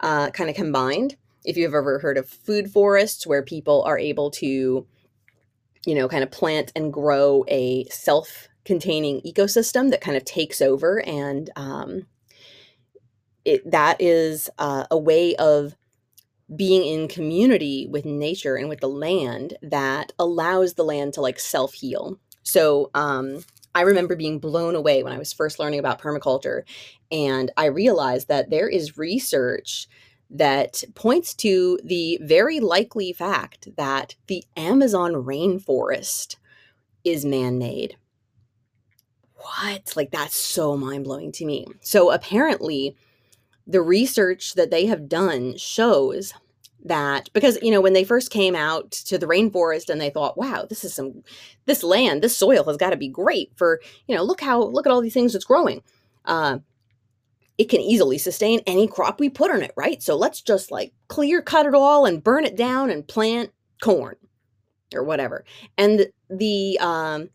uh, 0.00 0.30
kind 0.30 0.50
of 0.50 0.56
combined 0.56 1.16
if 1.44 1.56
you've 1.56 1.74
ever 1.74 1.98
heard 1.98 2.18
of 2.18 2.28
food 2.28 2.70
forests 2.70 3.26
where 3.26 3.42
people 3.42 3.82
are 3.82 3.98
able 3.98 4.30
to 4.30 4.86
you 5.86 5.94
know 5.94 6.08
kind 6.08 6.22
of 6.22 6.30
plant 6.30 6.72
and 6.74 6.92
grow 6.92 7.44
a 7.48 7.84
self 7.86 8.48
containing 8.64 9.20
ecosystem 9.22 9.90
that 9.90 10.00
kind 10.00 10.16
of 10.16 10.24
takes 10.24 10.62
over 10.62 11.00
and 11.06 11.50
um, 11.56 12.06
it 13.44 13.68
that 13.70 14.00
is 14.00 14.50
uh, 14.58 14.84
a 14.90 14.98
way 14.98 15.36
of 15.36 15.76
being 16.54 16.84
in 16.86 17.08
community 17.08 17.86
with 17.90 18.04
nature 18.04 18.56
and 18.56 18.68
with 18.68 18.80
the 18.80 18.88
land 18.88 19.56
that 19.62 20.12
allows 20.18 20.74
the 20.74 20.84
land 20.84 21.14
to 21.14 21.20
like 21.20 21.38
self 21.38 21.74
heal 21.74 22.18
so 22.42 22.90
um, 22.94 23.44
i 23.74 23.82
remember 23.82 24.16
being 24.16 24.38
blown 24.38 24.74
away 24.74 25.02
when 25.02 25.12
i 25.12 25.18
was 25.18 25.32
first 25.32 25.58
learning 25.58 25.78
about 25.78 26.00
permaculture 26.00 26.62
and 27.10 27.50
i 27.56 27.66
realized 27.66 28.28
that 28.28 28.50
there 28.50 28.68
is 28.68 28.96
research 28.98 29.88
that 30.34 30.84
points 30.94 31.32
to 31.34 31.78
the 31.82 32.18
very 32.22 32.60
likely 32.60 33.12
fact 33.12 33.68
that 33.76 34.16
the 34.26 34.44
amazon 34.56 35.12
rainforest 35.12 36.36
is 37.04 37.24
man-made 37.24 37.96
what? 39.44 39.94
Like, 39.94 40.10
that's 40.10 40.36
so 40.36 40.76
mind 40.76 41.04
blowing 41.04 41.30
to 41.32 41.44
me. 41.44 41.66
So, 41.80 42.10
apparently, 42.10 42.96
the 43.66 43.82
research 43.82 44.54
that 44.54 44.70
they 44.70 44.86
have 44.86 45.08
done 45.08 45.56
shows 45.56 46.34
that 46.86 47.30
because 47.32 47.58
you 47.62 47.70
know 47.70 47.80
when 47.80 47.94
they 47.94 48.04
first 48.04 48.30
came 48.30 48.54
out 48.54 48.90
to 48.90 49.16
the 49.16 49.26
rainforest 49.26 49.88
and 49.88 49.98
they 49.98 50.10
thought 50.10 50.36
wow 50.36 50.66
this 50.68 50.84
is 50.84 50.92
some 50.92 51.24
this 51.64 51.82
land 51.82 52.20
this 52.20 52.36
soil 52.36 52.62
has 52.64 52.76
got 52.76 52.90
to 52.90 52.96
be 52.96 53.08
great 53.08 53.50
for 53.56 53.80
you 54.06 54.14
know 54.14 54.22
look 54.22 54.42
how 54.42 54.62
look 54.62 54.84
at 54.84 54.92
all 54.92 55.00
these 55.00 55.14
things 55.14 55.32
that's 55.32 55.46
growing 55.46 55.82
uh, 56.26 56.58
it 57.58 57.68
can 57.68 57.80
easily 57.80 58.18
sustain 58.18 58.60
any 58.66 58.86
crop 58.86 59.20
we 59.20 59.28
put 59.28 59.50
on 59.50 59.62
it 59.62 59.72
right 59.76 60.02
so 60.02 60.16
let's 60.16 60.40
just 60.40 60.70
like 60.70 60.92
clear 61.08 61.40
cut 61.42 61.66
it 61.66 61.74
all 61.74 62.06
and 62.06 62.24
burn 62.24 62.44
it 62.44 62.56
down 62.56 62.90
and 62.90 63.06
plant 63.06 63.50
corn 63.82 64.16
or 64.94 65.04
whatever 65.04 65.44
and 65.78 66.06
the 66.30 66.78
um, 66.80 67.28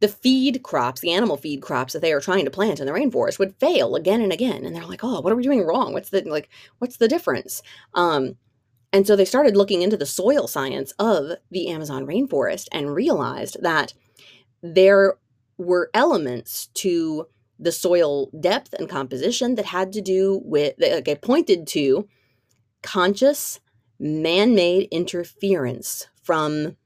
the 0.00 0.08
feed 0.08 0.62
crops, 0.62 1.00
the 1.00 1.12
animal 1.12 1.36
feed 1.36 1.60
crops 1.60 1.92
that 1.92 2.00
they 2.00 2.12
are 2.12 2.20
trying 2.20 2.46
to 2.46 2.50
plant 2.50 2.80
in 2.80 2.86
the 2.86 2.92
rainforest 2.92 3.38
would 3.38 3.54
fail 3.60 3.94
again 3.94 4.22
and 4.22 4.32
again. 4.32 4.64
And 4.64 4.74
they're 4.74 4.86
like, 4.86 5.04
oh, 5.04 5.20
what 5.20 5.32
are 5.32 5.36
we 5.36 5.42
doing 5.42 5.62
wrong? 5.62 5.92
What's 5.92 6.08
the 6.08 6.22
like 6.22 6.48
what's 6.78 6.96
the 6.96 7.08
difference? 7.08 7.62
Um, 7.94 8.36
and 8.92 9.06
so 9.06 9.14
they 9.14 9.24
started 9.24 9.56
looking 9.56 9.82
into 9.82 9.96
the 9.96 10.06
soil 10.06 10.48
science 10.48 10.92
of 10.98 11.36
the 11.50 11.68
Amazon 11.68 12.06
rainforest 12.06 12.66
and 12.72 12.94
realized 12.94 13.58
that 13.62 13.92
there 14.62 15.14
were 15.58 15.90
elements 15.94 16.68
to 16.74 17.26
the 17.60 17.72
soil 17.72 18.30
depth 18.40 18.72
and 18.74 18.88
composition 18.88 19.54
that 19.54 19.66
had 19.66 19.92
to 19.92 20.00
do 20.00 20.40
with 20.44 20.74
like 20.78 21.06
it 21.06 21.22
pointed 21.22 21.66
to 21.66 22.08
conscious 22.82 23.60
man-made 23.98 24.88
interference 24.90 26.08
from 26.22 26.76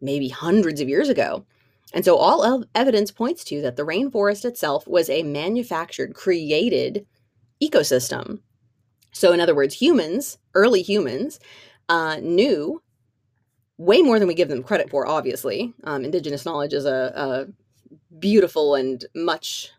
maybe 0.00 0.28
hundreds 0.28 0.80
of 0.80 0.88
years 0.88 1.08
ago 1.08 1.44
and 1.92 2.04
so 2.04 2.16
all 2.16 2.64
evidence 2.74 3.10
points 3.10 3.44
to 3.44 3.62
that 3.62 3.76
the 3.76 3.84
rainforest 3.84 4.44
itself 4.44 4.86
was 4.86 5.08
a 5.08 5.22
manufactured, 5.22 6.14
created 6.14 7.06
ecosystem. 7.62 8.40
So, 9.12 9.32
in 9.32 9.40
other 9.40 9.54
words, 9.54 9.74
humans, 9.74 10.38
early 10.54 10.82
humans, 10.82 11.40
uh, 11.88 12.18
knew 12.20 12.82
way 13.78 14.02
more 14.02 14.18
than 14.18 14.28
we 14.28 14.34
give 14.34 14.48
them 14.48 14.62
credit 14.62 14.90
for, 14.90 15.06
obviously. 15.06 15.72
Um, 15.84 16.04
indigenous 16.04 16.44
knowledge 16.44 16.74
is 16.74 16.84
a, 16.84 17.12
a 17.14 18.16
beautiful 18.18 18.74
and 18.74 19.04
much 19.14 19.70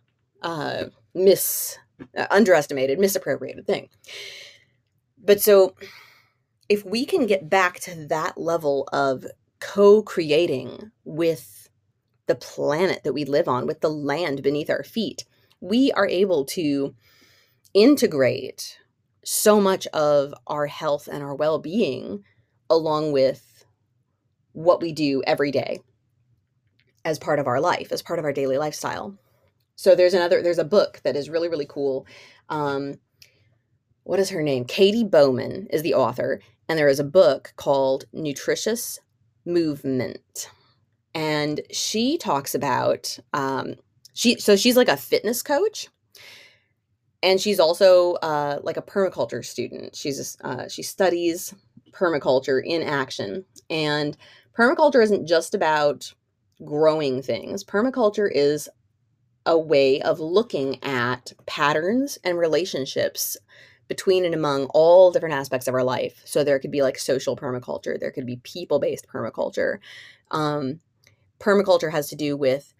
uh, 0.41 0.85
mis 1.13 1.77
uh, 2.17 2.27
underestimated, 2.29 2.99
misappropriated 2.99 3.65
thing. 3.65 3.89
But 5.23 5.41
so, 5.41 5.75
if 6.67 6.85
we 6.85 7.05
can 7.05 7.25
get 7.25 7.49
back 7.49 7.79
to 7.81 8.07
that 8.07 8.37
level 8.37 8.87
of 8.93 9.25
co 9.59 10.01
creating 10.01 10.91
with 11.03 11.69
the 12.27 12.35
planet 12.35 13.03
that 13.03 13.13
we 13.13 13.25
live 13.25 13.47
on, 13.47 13.65
with 13.65 13.81
the 13.81 13.89
land 13.89 14.43
beneath 14.43 14.69
our 14.69 14.83
feet, 14.83 15.25
we 15.59 15.91
are 15.93 16.07
able 16.07 16.45
to 16.45 16.95
integrate 17.73 18.77
so 19.23 19.59
much 19.59 19.87
of 19.87 20.33
our 20.47 20.67
health 20.67 21.09
and 21.11 21.21
our 21.21 21.35
well 21.35 21.59
being 21.59 22.23
along 22.69 23.11
with 23.11 23.65
what 24.53 24.81
we 24.81 24.91
do 24.91 25.21
every 25.25 25.51
day 25.51 25.79
as 27.05 27.19
part 27.19 27.39
of 27.39 27.47
our 27.47 27.59
life, 27.59 27.91
as 27.91 28.01
part 28.01 28.19
of 28.19 28.25
our 28.25 28.33
daily 28.33 28.57
lifestyle. 28.57 29.17
So 29.79 29.95
there's 29.95 30.13
another, 30.13 30.41
there's 30.41 30.57
a 30.57 30.63
book 30.63 31.01
that 31.03 31.15
is 31.15 31.29
really, 31.29 31.49
really 31.49 31.67
cool. 31.67 32.05
Um, 32.49 32.95
what 34.03 34.19
is 34.19 34.29
her 34.29 34.41
name? 34.41 34.65
Katy 34.65 35.03
Bowman 35.03 35.67
is 35.69 35.83
the 35.83 35.93
author, 35.93 36.41
and 36.67 36.77
there 36.77 36.87
is 36.87 36.99
a 36.99 37.03
book 37.03 37.53
called 37.55 38.05
Nutritious 38.11 38.99
Movement 39.45 40.49
and 41.15 41.61
she 41.71 42.17
talks 42.17 42.53
about 42.55 43.17
um, 43.33 43.75
she 44.13 44.39
so 44.39 44.55
she's 44.55 44.77
like 44.77 44.89
a 44.89 44.97
fitness 44.97 45.41
coach 45.41 45.87
and 47.21 47.39
she's 47.39 47.59
also 47.59 48.13
uh, 48.15 48.59
like 48.63 48.77
a 48.77 48.81
permaculture 48.81 49.43
student 49.43 49.95
she's 49.95 50.37
uh, 50.43 50.67
she 50.67 50.83
studies 50.83 51.53
permaculture 51.91 52.61
in 52.63 52.83
action 52.83 53.43
and 53.69 54.17
permaculture 54.57 55.03
isn't 55.03 55.27
just 55.27 55.53
about 55.53 56.13
growing 56.63 57.21
things 57.21 57.63
permaculture 57.63 58.29
is 58.31 58.69
a 59.49 59.57
way 59.57 59.99
of 60.03 60.19
looking 60.19 60.81
at 60.83 61.33
patterns 61.47 62.19
and 62.23 62.37
relationships 62.37 63.35
between 63.87 64.23
and 64.23 64.35
among 64.35 64.65
all 64.75 65.11
different 65.11 65.33
aspects 65.33 65.67
of 65.67 65.73
our 65.73 65.83
life. 65.83 66.21
So 66.23 66.43
there 66.43 66.59
could 66.59 66.69
be 66.69 66.83
like 66.83 66.99
social 66.99 67.35
permaculture 67.35 67.99
there 67.99 68.11
could 68.11 68.27
be 68.27 68.37
people 68.43 68.79
based 68.79 69.07
permaculture. 69.07 69.79
Um, 70.29 70.81
permaculture 71.39 71.91
has 71.91 72.07
to 72.09 72.15
do 72.15 72.37
with 72.37 72.75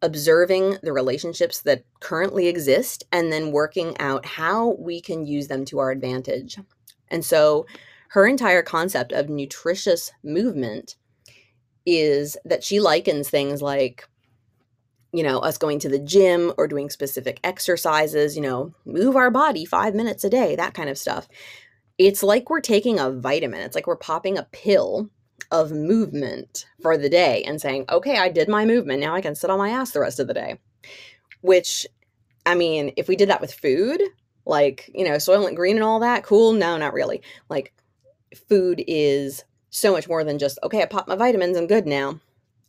observing 0.00 0.78
the 0.82 0.94
relationships 0.94 1.60
that 1.60 1.84
currently 2.00 2.48
exist 2.48 3.04
and 3.12 3.30
then 3.30 3.52
working 3.52 3.94
out 3.98 4.24
how 4.24 4.76
we 4.78 5.02
can 5.02 5.26
use 5.26 5.48
them 5.48 5.66
to 5.66 5.78
our 5.78 5.90
advantage. 5.90 6.58
And 7.08 7.22
so 7.22 7.66
her 8.08 8.26
entire 8.26 8.62
concept 8.62 9.12
of 9.12 9.28
nutritious 9.28 10.10
movement 10.22 10.96
is 11.84 12.38
that 12.46 12.64
she 12.64 12.80
likens 12.80 13.28
things 13.28 13.60
like 13.60 14.08
you 15.14 15.22
know 15.22 15.38
us 15.38 15.56
going 15.56 15.78
to 15.78 15.88
the 15.88 15.98
gym 15.98 16.52
or 16.58 16.66
doing 16.66 16.90
specific 16.90 17.38
exercises 17.44 18.36
you 18.36 18.42
know 18.42 18.74
move 18.84 19.16
our 19.16 19.30
body 19.30 19.64
5 19.64 19.94
minutes 19.94 20.24
a 20.24 20.30
day 20.30 20.56
that 20.56 20.74
kind 20.74 20.88
of 20.88 20.98
stuff 20.98 21.28
it's 21.98 22.22
like 22.22 22.50
we're 22.50 22.60
taking 22.60 22.98
a 22.98 23.10
vitamin. 23.10 23.60
It's 23.60 23.74
like 23.74 23.86
we're 23.86 23.96
popping 23.96 24.36
a 24.36 24.48
pill 24.52 25.10
of 25.50 25.70
movement 25.70 26.66
for 26.82 26.96
the 26.96 27.08
day 27.08 27.42
and 27.44 27.60
saying, 27.60 27.84
okay, 27.90 28.18
I 28.18 28.28
did 28.28 28.48
my 28.48 28.64
movement. 28.64 29.00
Now 29.00 29.14
I 29.14 29.20
can 29.20 29.34
sit 29.34 29.50
on 29.50 29.58
my 29.58 29.70
ass 29.70 29.92
the 29.92 30.00
rest 30.00 30.18
of 30.18 30.26
the 30.26 30.34
day. 30.34 30.58
Which, 31.42 31.86
I 32.46 32.54
mean, 32.54 32.92
if 32.96 33.06
we 33.06 33.16
did 33.16 33.28
that 33.28 33.40
with 33.40 33.52
food, 33.52 34.02
like, 34.46 34.90
you 34.94 35.04
know, 35.04 35.16
Soylent 35.16 35.54
Green 35.54 35.76
and 35.76 35.84
all 35.84 36.00
that, 36.00 36.24
cool. 36.24 36.52
No, 36.52 36.76
not 36.76 36.94
really. 36.94 37.22
Like, 37.48 37.72
food 38.48 38.82
is 38.88 39.44
so 39.70 39.92
much 39.92 40.08
more 40.08 40.24
than 40.24 40.38
just, 40.38 40.58
okay, 40.62 40.82
I 40.82 40.86
pop 40.86 41.06
my 41.06 41.16
vitamins, 41.16 41.56
I'm 41.56 41.66
good 41.66 41.86
now. 41.86 42.18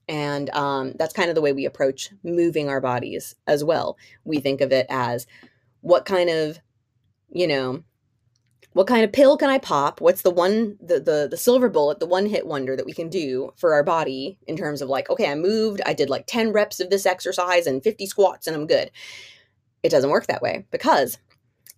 And 0.08 0.50
um, 0.52 0.94
that's 0.98 1.14
kind 1.14 1.30
of 1.30 1.36
the 1.36 1.42
way 1.42 1.54
we 1.54 1.66
approach 1.66 2.10
moving 2.24 2.70
our 2.70 2.82
bodies 2.82 3.36
as 3.48 3.64
well. 3.64 3.98
We 4.24 4.40
think 4.40 4.62
of 4.62 4.72
it 4.72 4.86
as 4.90 5.26
what 5.82 6.06
kind 6.06 6.30
of, 6.30 6.60
you 7.30 7.48
know, 7.48 7.84
what 8.74 8.88
kind 8.88 9.06
of 9.06 9.14
pill 9.14 9.38
can 9.38 9.50
I 9.50 9.58
pop? 9.58 10.02
What's 10.02 10.22
the 10.22 10.30
one 10.30 10.78
the 10.82 11.00
the 11.00 11.28
the 11.32 11.38
silver 11.38 11.70
bullet, 11.70 12.02
the 12.02 12.06
one 12.06 12.26
hit 12.26 12.46
wonder 12.46 12.76
that 12.76 12.86
we 12.86 12.92
can 12.92 13.08
do 13.08 13.54
for 13.56 13.74
our 13.74 13.84
body 13.84 14.38
in 14.48 14.58
terms 14.58 14.82
of 14.82 14.90
like, 14.90 15.10
okay, 15.10 15.32
I 15.32 15.36
moved, 15.36 15.82
I 15.86 15.94
did 15.94 16.10
like 16.10 16.28
10 16.28 16.52
reps 16.52 16.82
of 16.82 16.90
this 16.90 17.06
exercise 17.06 17.68
and 17.68 17.82
50 17.82 18.06
squats 18.06 18.48
and 18.48 18.56
I'm 18.56 18.68
good. 18.68 18.92
It 19.82 19.90
doesn't 19.90 20.10
work 20.10 20.28
that 20.28 20.42
way 20.42 20.66
because 20.72 21.18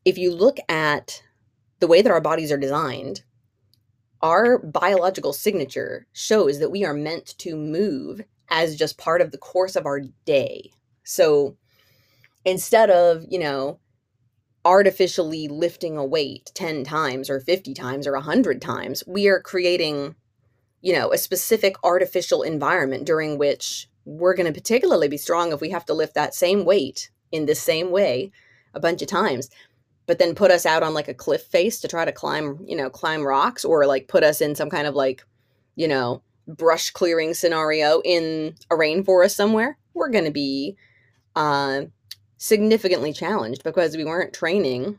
if 0.05 0.17
you 0.17 0.33
look 0.33 0.57
at 0.69 1.21
the 1.79 1.87
way 1.87 2.01
that 2.01 2.11
our 2.11 2.21
bodies 2.21 2.51
are 2.51 2.57
designed, 2.57 3.23
our 4.21 4.57
biological 4.59 5.33
signature 5.33 6.07
shows 6.13 6.59
that 6.59 6.71
we 6.71 6.83
are 6.85 6.93
meant 6.93 7.37
to 7.39 7.55
move 7.55 8.21
as 8.49 8.75
just 8.75 8.97
part 8.97 9.21
of 9.21 9.31
the 9.31 9.37
course 9.37 9.75
of 9.75 9.85
our 9.85 10.01
day. 10.25 10.71
So 11.03 11.57
instead 12.45 12.89
of, 12.89 13.25
you 13.29 13.39
know, 13.39 13.79
artificially 14.67 15.47
lifting 15.47 15.95
a 15.95 16.03
weight 16.03 16.51
10 16.53 16.83
times 16.83 17.29
or 17.29 17.39
50 17.39 17.73
times 17.73 18.05
or 18.05 18.11
100 18.11 18.61
times. 18.61 19.01
We 19.07 19.29
are 19.29 19.39
creating, 19.39 20.15
you 20.81 20.91
know, 20.91 21.13
a 21.13 21.17
specific 21.17 21.77
artificial 21.85 22.43
environment 22.43 23.05
during 23.05 23.37
which 23.37 23.87
we're 24.03 24.35
going 24.35 24.51
to 24.51 24.59
particularly 24.59 25.07
be 25.07 25.15
strong 25.15 25.53
if 25.53 25.61
we 25.61 25.69
have 25.69 25.85
to 25.85 25.93
lift 25.93 26.15
that 26.15 26.35
same 26.35 26.65
weight 26.65 27.09
in 27.31 27.45
the 27.45 27.55
same 27.55 27.91
way 27.91 28.29
a 28.73 28.79
bunch 28.81 29.01
of 29.01 29.07
times 29.07 29.49
but 30.07 30.19
then 30.19 30.33
put 30.33 30.49
us 30.49 30.65
out 30.65 30.81
on 30.81 30.93
like 30.93 31.07
a 31.07 31.13
cliff 31.13 31.43
face 31.43 31.79
to 31.81 31.87
try 31.87 32.05
to 32.05 32.11
climb, 32.11 32.59
you 32.65 32.75
know, 32.75 32.89
climb 32.89 33.27
rocks 33.27 33.63
or 33.63 33.85
like 33.85 34.07
put 34.07 34.23
us 34.23 34.41
in 34.41 34.55
some 34.55 34.69
kind 34.69 34.87
of 34.87 34.95
like, 34.95 35.23
you 35.75 35.87
know, 35.87 36.23
brush 36.47 36.89
clearing 36.91 37.33
scenario 37.33 38.01
in 38.03 38.55
a 38.71 38.75
rainforest 38.75 39.35
somewhere, 39.35 39.77
we're 39.93 40.09
going 40.09 40.25
to 40.25 40.31
be 40.31 40.77
uh, 41.35 41.81
significantly 42.37 43.11
challenged 43.11 43.63
because 43.63 43.97
we 43.97 44.05
weren't 44.05 44.33
training 44.33 44.97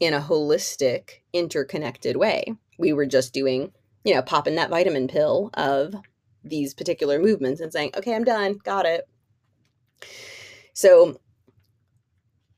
in 0.00 0.14
a 0.14 0.20
holistic, 0.20 1.20
interconnected 1.32 2.16
way. 2.16 2.44
We 2.78 2.92
were 2.92 3.06
just 3.06 3.34
doing, 3.34 3.72
you 4.04 4.14
know, 4.14 4.22
popping 4.22 4.56
that 4.56 4.70
vitamin 4.70 5.06
pill 5.06 5.50
of 5.54 5.94
these 6.42 6.74
particular 6.74 7.18
movements 7.18 7.60
and 7.60 7.72
saying, 7.72 7.90
okay, 7.96 8.14
I'm 8.14 8.24
done, 8.24 8.58
got 8.64 8.86
it. 8.86 9.08
So, 10.72 11.20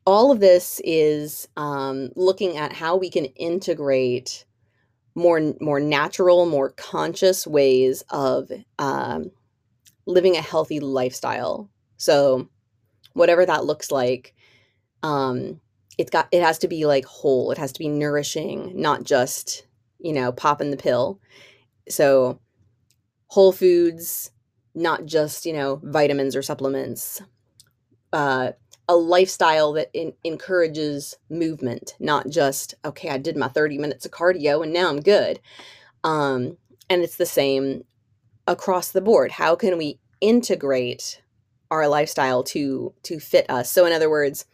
all 0.09 0.31
of 0.31 0.39
this 0.39 0.81
is 0.83 1.47
um, 1.57 2.09
looking 2.15 2.57
at 2.57 2.73
how 2.73 2.97
we 2.97 3.09
can 3.09 3.25
integrate 3.25 4.45
more 5.15 5.53
more 5.61 5.79
natural, 5.79 6.45
more 6.45 6.71
conscious 6.71 7.45
ways 7.45 8.03
of 8.09 8.51
um, 8.79 9.31
living 10.07 10.35
a 10.35 10.41
healthy 10.41 10.79
lifestyle. 10.79 11.69
So, 11.97 12.49
whatever 13.13 13.45
that 13.45 13.65
looks 13.65 13.91
like 13.91 14.33
um 15.03 15.59
it's 15.97 16.09
got 16.09 16.27
it 16.31 16.41
has 16.41 16.57
to 16.59 16.67
be 16.67 16.85
like 16.85 17.05
whole 17.05 17.51
it 17.51 17.57
has 17.57 17.71
to 17.71 17.79
be 17.79 17.87
nourishing 17.87 18.71
not 18.75 19.03
just 19.03 19.65
you 19.99 20.13
know 20.13 20.31
popping 20.31 20.71
the 20.71 20.77
pill 20.77 21.19
so 21.87 22.39
whole 23.27 23.51
foods 23.51 24.31
not 24.75 25.05
just 25.05 25.45
you 25.45 25.53
know 25.53 25.79
vitamins 25.83 26.35
or 26.35 26.41
supplements 26.41 27.21
uh 28.13 28.51
a 28.89 28.95
lifestyle 28.95 29.71
that 29.71 29.89
in, 29.93 30.11
encourages 30.25 31.15
movement 31.29 31.95
not 31.99 32.27
just 32.29 32.73
okay 32.83 33.09
i 33.09 33.17
did 33.17 33.37
my 33.37 33.47
30 33.47 33.77
minutes 33.77 34.05
of 34.05 34.11
cardio 34.11 34.61
and 34.63 34.73
now 34.73 34.89
i'm 34.89 34.99
good 34.99 35.39
um 36.03 36.57
and 36.89 37.03
it's 37.03 37.17
the 37.17 37.25
same 37.25 37.85
across 38.47 38.91
the 38.91 39.01
board 39.01 39.31
how 39.31 39.55
can 39.55 39.77
we 39.77 39.99
integrate 40.21 41.21
our 41.71 41.87
lifestyle 41.87 42.43
to 42.43 42.93
to 43.03 43.19
fit 43.19 43.49
us. 43.49 43.71
So 43.71 43.85
in 43.85 43.93
other 43.93 44.09
words, 44.09 44.45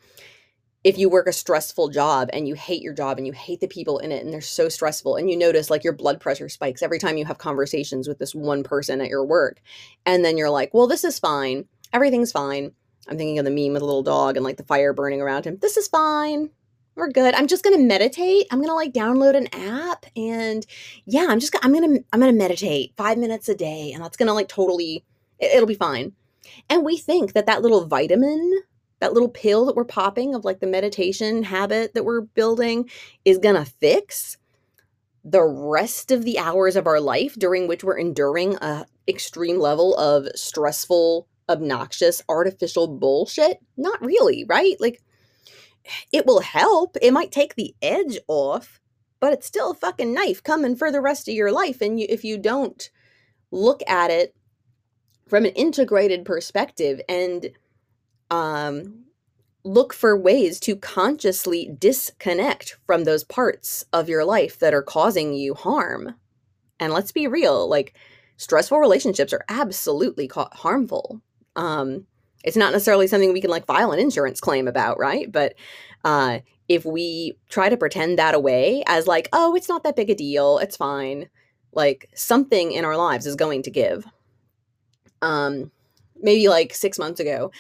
if 0.84 0.98
you 0.98 1.10
work 1.10 1.28
a 1.28 1.34
stressful 1.34 1.90
job 1.90 2.30
and 2.32 2.48
you 2.48 2.54
hate 2.54 2.82
your 2.82 2.94
job 2.94 3.18
and 3.18 3.26
you 3.26 3.34
hate 3.34 3.60
the 3.60 3.68
people 3.68 3.98
in 4.00 4.12
it 4.12 4.24
and 4.24 4.32
they're 4.32 4.42
so 4.42 4.70
stressful 4.70 5.16
and 5.16 5.30
you 5.30 5.38
notice 5.38 5.70
like 5.70 5.84
your 5.84 5.94
blood 5.94 6.20
pressure 6.20 6.48
spikes 6.50 6.84
every 6.84 7.00
time 7.00 7.18
you 7.18 7.26
have 7.26 7.40
conversations 7.40 8.08
with 8.08 8.20
this 8.20 8.36
one 8.36 8.62
person 8.64 9.02
at 9.02 9.10
your 9.10 9.26
work 9.26 9.62
and 10.06 10.24
then 10.24 10.38
you're 10.38 10.50
like, 10.50 10.74
"Well, 10.74 10.88
this 10.88 11.04
is 11.04 11.20
fine. 11.20 11.66
Everything's 11.94 12.32
fine." 12.32 12.74
I'm 13.08 13.18
thinking 13.18 13.40
of 13.40 13.46
the 13.46 13.52
meme 13.52 13.74
with 13.74 13.82
a 13.82 13.86
little 13.86 14.04
dog 14.04 14.36
and 14.36 14.44
like 14.44 14.58
the 14.58 14.64
fire 14.64 14.94
burning 14.94 15.22
around 15.22 15.46
him. 15.46 15.58
This 15.62 15.78
is 15.78 15.88
fine. 15.88 16.50
We're 16.96 17.10
good. 17.10 17.34
I'm 17.36 17.48
just 17.48 17.64
going 17.64 17.78
to 17.78 17.84
meditate. 17.84 18.48
I'm 18.52 18.60
going 18.60 18.70
to 18.70 18.74
like 18.74 18.94
download 18.94 19.36
an 19.36 19.48
app 19.54 20.06
and 20.16 20.66
yeah, 21.06 21.28
I'm 21.30 21.40
just 21.40 21.52
gonna, 21.52 21.66
I'm 21.66 21.74
going 21.74 21.98
to 21.98 22.04
I'm 22.14 22.20
going 22.20 22.32
to 22.32 22.38
meditate 22.38 22.94
5 22.96 23.18
minutes 23.18 23.50
a 23.50 23.56
day 23.56 23.92
and 23.94 24.04
that's 24.04 24.18
going 24.18 24.28
to 24.28 24.34
like 24.34 24.48
totally 24.48 25.04
it'll 25.40 25.68
be 25.68 25.76
fine. 25.76 26.14
And 26.70 26.86
we 26.86 26.98
think 26.98 27.34
that 27.34 27.48
that 27.48 27.62
little 27.62 27.86
vitamin, 27.86 28.62
that 29.00 29.14
little 29.14 29.30
pill 29.30 29.66
that 29.66 29.76
we're 29.76 29.84
popping 29.84 30.36
of 30.36 30.46
like 30.46 30.60
the 30.60 30.68
meditation 30.68 31.44
habit 31.44 31.94
that 31.94 32.06
we're 32.06 32.22
building 32.22 32.90
is 33.26 33.38
going 33.40 33.56
to 33.56 33.66
fix 33.66 34.38
the 35.24 35.44
rest 35.44 36.12
of 36.12 36.24
the 36.24 36.38
hours 36.38 36.76
of 36.76 36.86
our 36.86 37.02
life 37.02 37.34
during 37.34 37.68
which 37.68 37.84
we're 37.84 37.98
enduring 37.98 38.56
a 38.58 38.86
extreme 39.08 39.60
level 39.60 39.96
of 39.98 40.28
stressful, 40.36 41.28
obnoxious, 41.50 42.22
artificial 42.30 42.88
bullshit? 42.88 43.60
Not 43.78 44.04
really, 44.04 44.46
right? 44.48 44.76
Like 44.80 45.02
it 46.12 46.26
will 46.26 46.42
help. 46.42 46.98
It 47.02 47.12
might 47.12 47.32
take 47.32 47.56
the 47.56 47.76
edge 47.82 48.20
off, 48.28 48.80
but 49.20 49.34
it's 49.34 49.48
still 49.48 49.72
a 49.72 49.76
fucking 49.76 50.14
knife 50.14 50.44
coming 50.44 50.76
for 50.76 50.92
the 50.92 51.02
rest 51.02 51.28
of 51.28 51.36
your 51.36 51.52
life 51.52 51.82
and 51.82 52.00
you, 52.00 52.08
if 52.10 52.24
you 52.24 52.38
don't 52.38 52.90
look 53.52 53.82
at 53.88 54.12
it 54.12 54.36
from 55.28 55.46
an 55.46 55.52
integrated 55.52 56.26
perspective 56.26 57.02
and 57.10 57.52
um, 58.30 59.06
look 59.64 59.94
for 59.94 60.18
ways 60.18 60.60
to 60.62 60.76
consciously 60.76 61.72
disconnect 61.80 62.78
from 62.86 63.04
those 63.04 63.24
parts 63.24 63.84
of 63.92 64.10
your 64.10 64.24
life 64.24 64.60
that 64.60 64.74
are 64.74 64.84
causing 64.84 65.34
you 65.34 65.54
harm. 65.54 66.16
And 66.80 66.94
let's 66.94 67.12
be 67.12 67.28
real, 67.28 67.68
like 67.68 67.96
stressful 68.38 68.80
relationships 68.80 69.34
are 69.34 69.46
absolutely 69.50 70.30
harmful. 70.34 71.22
Um, 71.56 72.06
it's 72.44 72.58
not 72.58 72.72
necessarily 72.74 73.08
something 73.08 73.34
we 73.34 73.42
can 73.42 73.50
like 73.50 73.66
file 73.66 73.92
an 73.92 74.00
insurance 74.00 74.40
claim 74.40 74.68
about, 74.68 75.00
right? 75.00 75.32
But 75.32 75.56
uh, 76.04 76.40
if 76.68 76.86
we 76.86 77.38
try 77.50 77.70
to 77.70 77.78
pretend 77.78 78.20
that 78.20 78.36
away 78.36 78.84
as 78.88 79.08
like, 79.08 79.30
oh, 79.34 79.56
it's 79.56 79.70
not 79.70 79.84
that 79.84 79.96
big 79.96 80.10
a 80.10 80.16
deal, 80.16 80.60
it's 80.60 80.78
fine, 80.78 81.30
like 81.74 82.10
something 82.14 82.72
in 82.72 82.86
our 82.86 82.96
lives 82.98 83.26
is 83.26 83.36
going 83.36 83.64
to 83.64 83.72
give. 83.72 84.06
Um, 85.22 85.72
maybe 86.22 86.48
like 86.48 86.74
six 86.74 87.00
months 87.00 87.20
ago, 87.20 87.52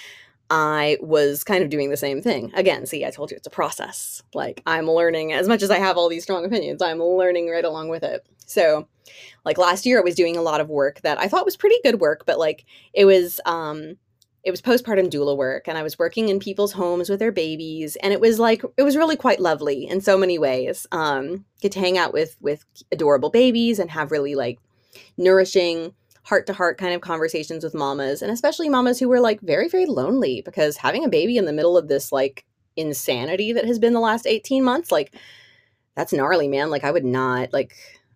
I 0.49 0.97
was 1.01 1.43
kind 1.43 1.63
of 1.63 1.69
doing 1.69 1.89
the 1.89 1.97
same 1.97 2.21
thing. 2.21 2.51
Again, 2.53 2.85
see, 2.85 3.05
I 3.05 3.09
told 3.09 3.31
you 3.31 3.37
it's 3.37 3.47
a 3.47 3.51
process. 3.51 4.21
Like, 4.33 4.61
I'm 4.65 4.89
learning 4.89 5.33
as 5.33 5.47
much 5.47 5.63
as 5.63 5.71
I 5.71 5.79
have 5.79 5.97
all 5.97 6.09
these 6.09 6.23
strong 6.23 6.45
opinions, 6.45 6.81
I'm 6.81 7.01
learning 7.01 7.49
right 7.49 7.65
along 7.65 7.89
with 7.89 8.03
it. 8.03 8.25
So, 8.45 8.87
like 9.43 9.57
last 9.57 9.85
year, 9.85 9.99
I 9.99 10.03
was 10.03 10.15
doing 10.15 10.37
a 10.37 10.41
lot 10.41 10.61
of 10.61 10.69
work 10.69 11.01
that 11.01 11.19
I 11.19 11.27
thought 11.27 11.45
was 11.45 11.57
pretty 11.57 11.77
good 11.83 11.99
work, 11.99 12.25
but 12.25 12.37
like 12.37 12.65
it 12.93 13.05
was, 13.05 13.39
um, 13.45 13.97
it 14.43 14.51
was 14.51 14.61
postpartum 14.61 15.09
doula 15.09 15.35
work, 15.35 15.67
and 15.67 15.75
I 15.75 15.81
was 15.81 15.97
working 15.97 16.29
in 16.29 16.39
people's 16.39 16.73
homes 16.73 17.09
with 17.09 17.19
their 17.19 17.31
babies, 17.31 17.95
and 17.97 18.13
it 18.13 18.21
was 18.21 18.39
like 18.39 18.61
it 18.77 18.83
was 18.83 18.95
really 18.95 19.15
quite 19.15 19.39
lovely 19.39 19.87
in 19.87 20.01
so 20.01 20.19
many 20.19 20.37
ways. 20.37 20.85
Um, 20.91 21.45
get 21.61 21.71
to 21.71 21.79
hang 21.79 21.97
out 21.97 22.13
with 22.13 22.37
with 22.39 22.63
adorable 22.91 23.31
babies 23.31 23.79
and 23.79 23.89
have 23.89 24.11
really 24.11 24.35
like 24.35 24.59
nourishing 25.17 25.95
heart 26.25 26.47
to 26.47 26.53
heart 26.53 26.77
kind 26.77 26.93
of 26.93 27.01
conversations 27.01 27.63
with 27.63 27.73
mamas 27.73 28.21
and 28.21 28.31
especially 28.31 28.67
mamas 28.67 28.99
who 28.99 29.07
were 29.07 29.19
like 29.19 29.39
very 29.41 29.69
very 29.69 29.85
lonely 29.85 30.41
because 30.43 30.77
having 30.77 31.05
a 31.05 31.09
baby 31.09 31.37
in 31.37 31.45
the 31.45 31.53
middle 31.53 31.77
of 31.77 31.87
this 31.87 32.11
like 32.11 32.45
insanity 32.75 33.53
that 33.53 33.65
has 33.65 33.79
been 33.79 33.93
the 33.93 33.99
last 33.99 34.25
18 34.25 34.63
months 34.63 34.91
like 34.91 35.15
that's 35.95 36.11
gnarly 36.11 36.47
man. 36.47 36.69
Like 36.69 36.83
i 36.83 36.91
would 36.91 37.05
not 37.05 37.53
like 37.53 37.75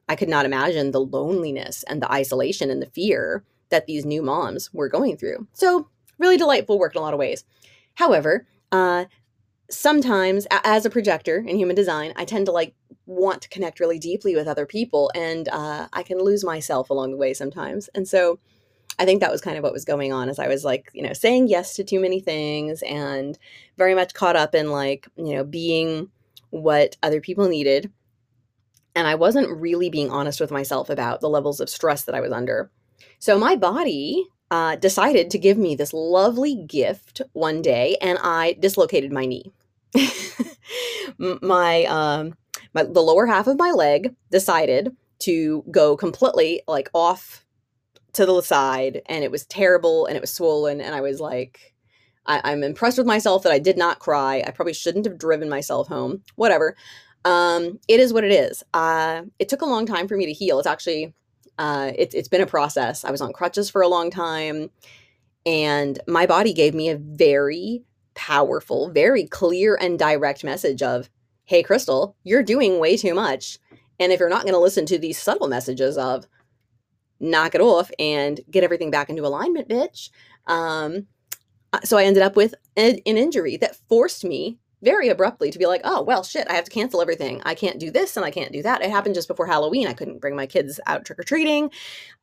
i 0.10 0.16
could 0.16 0.30
not 0.30 0.46
imagine 0.46 0.92
the 0.92 1.02
loneliness 1.02 1.84
and 1.84 2.02
the 2.02 2.12
isolation 2.12 2.70
and 2.70 2.82
the 2.82 2.90
fear 2.90 3.44
that 3.70 3.86
these 3.86 4.06
new 4.06 4.24
moms 4.24 4.74
were 4.74 4.90
going 4.90 5.16
through. 5.16 5.48
So 5.54 5.88
really 6.18 6.38
delightful 6.38 6.80
work 6.80 6.96
in 6.96 7.00
a 7.00 7.04
lot 7.04 7.14
of 7.14 7.20
ways. 7.20 7.46
However 7.94 8.48
uh 8.72 9.06
sometimes 9.70 10.48
as 10.50 10.86
a 10.86 10.90
projector 10.90 11.38
in 11.38 11.56
human 11.56 11.76
design 11.76 12.12
i 12.16 12.26
tend 12.26 12.48
to 12.48 12.52
like 12.52 12.74
want 13.10 13.42
to 13.42 13.50
connect 13.50 13.80
really 13.80 13.98
deeply 13.98 14.36
with 14.36 14.48
other 14.48 14.66
people 14.66 15.12
and 15.16 15.50
uh, 15.50 15.88
i 15.94 16.04
can 16.04 16.20
lose 16.20 16.44
myself 16.44 16.90
along 16.90 17.12
the 17.12 17.18
way 17.18 17.34
sometimes 17.34 17.90
and 17.96 18.08
so 18.08 18.40
i 19.00 19.06
think 19.06 19.20
that 19.20 19.32
was 19.32 19.42
kind 19.42 19.58
of 19.58 19.64
what 19.64 19.74
was 19.74 19.84
going 19.86 20.14
on 20.14 20.30
as 20.30 20.38
i 20.38 20.48
was 20.48 20.64
like 20.64 20.90
you 20.94 21.02
know 21.02 21.14
saying 21.14 21.48
yes 21.48 21.76
to 21.76 21.84
too 21.84 22.00
many 22.00 22.20
things 22.20 22.82
and 22.84 23.40
very 23.78 23.96
much 23.96 24.14
caught 24.14 24.36
up 24.36 24.54
in 24.54 24.70
like 24.70 25.08
you 25.16 25.36
know 25.36 25.44
being 25.44 26.10
what 26.52 26.98
other 27.02 27.20
people 27.20 27.48
needed 27.48 27.92
and 28.96 29.08
I 29.08 29.16
wasn't 29.16 29.50
really 29.50 29.90
being 29.90 30.12
honest 30.12 30.40
with 30.40 30.52
myself 30.52 30.90
about 30.90 31.22
the 31.22 31.30
levels 31.30 31.60
of 31.60 31.70
stress 31.70 32.04
that 32.04 32.16
I 32.16 32.22
was 32.22 32.32
under. 32.32 32.70
So 33.20 33.38
my 33.38 33.56
body 33.56 34.26
uh, 34.52 34.76
decided 34.76 35.30
to 35.32 35.38
give 35.38 35.58
me 35.58 35.76
this 35.76 35.94
lovely 35.94 36.56
gift 36.56 37.22
one 37.34 37.62
day, 37.62 37.98
and 38.02 38.18
I 38.22 38.58
dislocated 38.60 39.12
my 39.12 39.26
knee. 39.26 39.54
my 41.18 41.86
um, 41.86 42.36
my 42.74 42.84
the 42.84 43.02
lower 43.02 43.26
half 43.26 43.48
of 43.48 43.58
my 43.58 43.72
leg 43.72 44.16
decided 44.32 44.96
to 45.20 45.64
go 45.72 45.98
completely 45.98 46.62
like 46.68 46.90
off 46.94 47.46
to 48.14 48.26
the 48.26 48.42
side, 48.42 49.02
and 49.08 49.24
it 49.24 49.32
was 49.32 49.46
terrible, 49.46 50.06
and 50.06 50.16
it 50.16 50.22
was 50.22 50.34
swollen, 50.34 50.82
and 50.82 50.96
I 50.96 51.02
was 51.02 51.20
like. 51.20 51.74
I, 52.26 52.52
am 52.52 52.62
impressed 52.62 53.00
with 53.00 53.08
myself 53.08 53.42
that 53.42 53.52
I 53.52 53.58
did 53.58 53.76
not 53.76 53.98
cry. 53.98 54.44
I 54.46 54.52
probably 54.52 54.74
shouldn't 54.74 55.06
have 55.06 55.18
driven 55.18 55.50
myself 55.50 55.88
home. 55.88 56.22
Whatever. 56.36 56.76
Um, 57.26 57.80
it 57.88 58.00
is 58.00 58.14
what 58.14 58.24
it 58.24 58.32
is. 58.32 58.64
Uh, 58.72 59.24
it 59.40 59.50
took 59.50 59.64
a 59.64 59.66
long 59.66 59.88
time 59.88 60.08
for 60.08 60.16
me 60.16 60.28
to 60.28 60.34
heal. 60.34 60.60
It's 60.60 60.68
actually 60.68 61.16
uh, 61.58 61.92
it's 61.96 62.16
it's 62.16 62.30
been 62.30 62.42
a 62.42 62.48
process. 62.48 63.04
I 63.04 63.12
was 63.12 63.22
on 63.22 63.34
crutches 63.34 63.70
for 63.70 63.82
a 63.82 63.88
long 63.88 64.10
time, 64.10 64.70
and 65.46 66.00
my 66.08 66.26
body 66.26 66.54
gave 66.54 66.74
me 66.74 66.90
a 66.90 66.98
very 66.98 67.84
powerful, 68.16 68.90
very 68.92 69.26
clear 69.26 69.78
and 69.80 70.00
direct 70.00 70.44
message 70.44 70.82
of, 70.82 71.10
"Hey, 71.50 71.64
Crystal, 71.64 72.16
you're 72.24 72.44
doing 72.44 72.80
way 72.80 72.96
too 72.96 73.14
much, 73.14 73.60
and 74.00 74.12
if 74.12 74.20
you're 74.20 74.30
not 74.30 74.44
going 74.44 74.54
to 74.54 74.60
listen 74.60 74.86
to 74.88 74.98
these 74.98 75.18
subtle 75.18 75.48
messages 75.48 75.98
of, 75.98 76.26
knock 77.20 77.54
it 77.54 77.62
off 77.62 77.92
and 78.00 78.40
get 78.50 78.64
everything 78.64 78.92
back 78.92 79.10
into 79.10 79.26
alignment, 79.26 79.68
bitch." 79.68 80.10
Um, 80.48 81.08
uh, 81.74 81.82
so 81.84 81.98
I 81.98 82.06
ended 82.06 82.24
up 82.24 82.36
with 82.36 82.56
an, 82.76 83.00
an 83.06 83.18
injury 83.18 83.58
that 83.58 83.76
forced 83.88 84.24
me 84.24 84.58
very 84.82 85.10
abruptly 85.10 85.52
to 85.52 85.60
be 85.60 85.66
like, 85.66 85.82
oh, 85.84 86.02
well, 86.02 86.24
shit, 86.24 86.48
I 86.50 86.54
have 86.54 86.64
to 86.66 86.72
cancel 86.72 87.02
everything. 87.02 87.42
I 87.46 87.54
can't 87.54 87.80
do 87.80 87.92
this 87.92 88.16
and 88.16 88.26
I 88.26 88.32
can't 88.32 88.54
do 88.54 88.64
that. 88.64 88.82
It 88.82 88.90
happened 88.90 89.16
just 89.16 89.28
before 89.28 89.46
Halloween. 89.46 89.88
I 89.88 89.94
couldn't 89.94 90.22
bring 90.22 90.36
my 90.36 90.46
kids 90.46 90.80
out 90.88 91.06
trick 91.06 91.20
or 91.20 91.24
treating. 91.24 91.70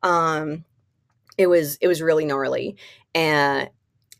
Um, 0.03 0.65
it 1.37 1.47
was 1.47 1.77
it 1.81 1.87
was 1.87 2.01
really 2.01 2.25
gnarly, 2.25 2.77
and 3.13 3.69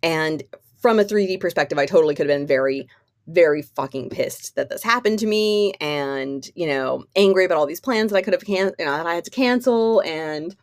and 0.03 0.43
from 0.79 0.99
a 0.99 1.03
3D 1.03 1.39
perspective, 1.39 1.79
I 1.79 1.87
totally 1.87 2.13
could 2.13 2.29
have 2.29 2.39
been 2.39 2.45
very 2.45 2.87
very 3.27 3.61
fucking 3.61 4.09
pissed 4.09 4.55
that 4.55 4.69
this 4.69 4.83
happened 4.83 5.19
to 5.19 5.27
me, 5.27 5.73
and 5.81 6.49
you 6.55 6.67
know, 6.67 7.03
angry 7.15 7.45
about 7.45 7.57
all 7.57 7.65
these 7.65 7.81
plans 7.81 8.11
that 8.11 8.17
I 8.17 8.21
could 8.21 8.33
have 8.33 8.45
can 8.45 8.71
you 8.79 8.85
know 8.85 8.97
that 8.97 9.05
I 9.05 9.15
had 9.15 9.25
to 9.25 9.31
cancel, 9.31 10.01
and 10.01 10.55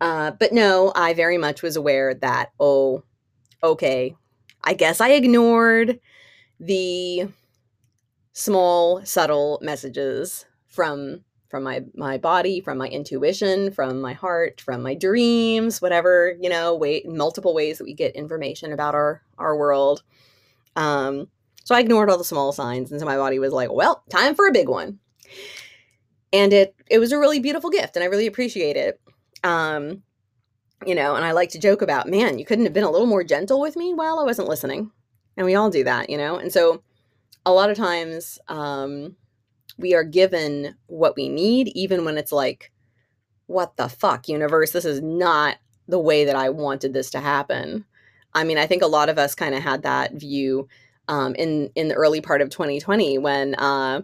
uh, 0.00 0.32
but 0.32 0.52
no, 0.52 0.92
I 0.94 1.14
very 1.14 1.38
much 1.38 1.62
was 1.62 1.76
aware 1.76 2.14
that 2.14 2.50
oh, 2.58 3.02
okay, 3.62 4.16
I 4.64 4.74
guess 4.74 5.00
I 5.00 5.10
ignored 5.10 6.00
the 6.58 7.28
small 8.32 9.04
subtle 9.04 9.58
messages 9.62 10.46
from 10.68 11.24
from 11.48 11.64
my 11.64 11.82
my 11.94 12.16
body 12.16 12.60
from 12.60 12.78
my 12.78 12.86
intuition 12.86 13.72
from 13.72 14.00
my 14.00 14.12
heart 14.12 14.60
from 14.60 14.82
my 14.82 14.94
dreams 14.94 15.82
whatever 15.82 16.36
you 16.40 16.48
know 16.48 16.76
way 16.76 17.02
multiple 17.04 17.52
ways 17.52 17.78
that 17.78 17.84
we 17.84 17.92
get 17.92 18.14
information 18.14 18.72
about 18.72 18.94
our 18.94 19.22
our 19.36 19.56
world. 19.56 20.02
Um 20.76 21.28
so 21.70 21.74
i 21.76 21.80
ignored 21.80 22.10
all 22.10 22.18
the 22.18 22.24
small 22.24 22.52
signs 22.52 22.90
and 22.90 23.00
so 23.00 23.06
my 23.06 23.16
body 23.16 23.38
was 23.38 23.52
like 23.52 23.72
well 23.72 24.02
time 24.10 24.34
for 24.34 24.46
a 24.46 24.52
big 24.52 24.68
one 24.68 24.98
and 26.32 26.52
it 26.52 26.74
it 26.90 26.98
was 26.98 27.12
a 27.12 27.18
really 27.18 27.38
beautiful 27.38 27.70
gift 27.70 27.96
and 27.96 28.02
i 28.02 28.06
really 28.06 28.26
appreciate 28.26 28.76
it 28.76 29.00
um 29.44 30.02
you 30.84 30.94
know 30.94 31.14
and 31.14 31.24
i 31.24 31.32
like 31.32 31.50
to 31.50 31.58
joke 31.58 31.82
about 31.82 32.08
man 32.08 32.38
you 32.38 32.44
couldn't 32.44 32.64
have 32.64 32.74
been 32.74 32.84
a 32.84 32.90
little 32.90 33.06
more 33.06 33.24
gentle 33.24 33.60
with 33.60 33.76
me 33.76 33.94
well 33.94 34.18
i 34.18 34.24
wasn't 34.24 34.48
listening 34.48 34.90
and 35.36 35.46
we 35.46 35.54
all 35.54 35.70
do 35.70 35.84
that, 35.84 36.10
you 36.10 36.18
know? 36.18 36.36
And 36.36 36.52
so 36.52 36.82
a 37.46 37.52
lot 37.52 37.70
of 37.70 37.76
times 37.76 38.38
um, 38.48 39.16
we 39.78 39.94
are 39.94 40.04
given 40.04 40.76
what 40.86 41.16
we 41.16 41.30
need, 41.30 41.68
even 41.68 42.04
when 42.04 42.18
it's 42.18 42.30
like, 42.30 42.70
what 43.46 43.76
the 43.76 43.88
fuck, 43.88 44.28
universe? 44.28 44.72
This 44.72 44.84
is 44.84 45.00
not 45.00 45.56
the 45.88 45.98
way 45.98 46.26
that 46.26 46.36
I 46.36 46.50
wanted 46.50 46.92
this 46.92 47.10
to 47.12 47.20
happen. 47.20 47.84
I 48.34 48.44
mean, 48.44 48.58
I 48.58 48.66
think 48.66 48.82
a 48.82 48.86
lot 48.86 49.08
of 49.08 49.18
us 49.18 49.34
kind 49.34 49.54
of 49.54 49.62
had 49.62 49.82
that 49.82 50.12
view 50.12 50.68
um, 51.10 51.34
in 51.34 51.70
in 51.74 51.88
the 51.88 51.94
early 51.94 52.20
part 52.20 52.40
of 52.40 52.50
2020 52.50 53.18
when, 53.18 53.56
uh, 53.56 54.00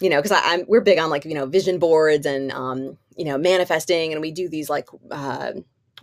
you 0.00 0.08
know, 0.08 0.20
because 0.20 0.40
I'm 0.42 0.64
we're 0.66 0.80
big 0.80 0.98
on 0.98 1.10
like 1.10 1.24
you 1.24 1.34
know 1.34 1.46
vision 1.46 1.78
boards 1.78 2.24
and 2.26 2.50
um, 2.52 2.96
you 3.16 3.24
know 3.24 3.36
manifesting, 3.36 4.12
and 4.12 4.20
we 4.22 4.30
do 4.32 4.48
these 4.48 4.70
like 4.70 4.88
uh, 5.10 5.52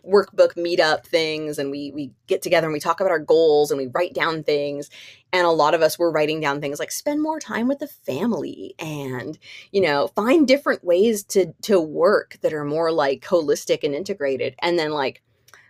workbook 0.07 0.53
meetup 0.53 1.03
things 1.03 1.57
and 1.57 1.71
we 1.71 1.91
we 1.91 2.11
get 2.27 2.43
together 2.43 2.67
and 2.67 2.73
we 2.73 2.79
talk 2.79 2.99
about 2.99 3.11
our 3.11 3.19
goals 3.19 3.71
and 3.71 3.79
we 3.79 3.87
write 3.87 4.13
down 4.13 4.43
things. 4.43 4.89
And 5.33 5.47
a 5.47 5.51
lot 5.51 5.73
of 5.73 5.81
us 5.81 5.97
were 5.97 6.11
writing 6.11 6.39
down 6.39 6.61
things 6.61 6.79
like 6.79 6.91
spend 6.91 7.21
more 7.21 7.39
time 7.39 7.67
with 7.67 7.79
the 7.79 7.87
family 7.87 8.75
and 8.77 9.37
you 9.71 9.81
know 9.81 10.07
find 10.15 10.47
different 10.47 10.83
ways 10.83 11.23
to 11.25 11.53
to 11.63 11.79
work 11.79 12.37
that 12.41 12.53
are 12.53 12.65
more 12.65 12.91
like 12.91 13.21
holistic 13.21 13.83
and 13.83 13.95
integrated. 13.95 14.55
And 14.59 14.77
then 14.77 14.91
like 14.91 15.23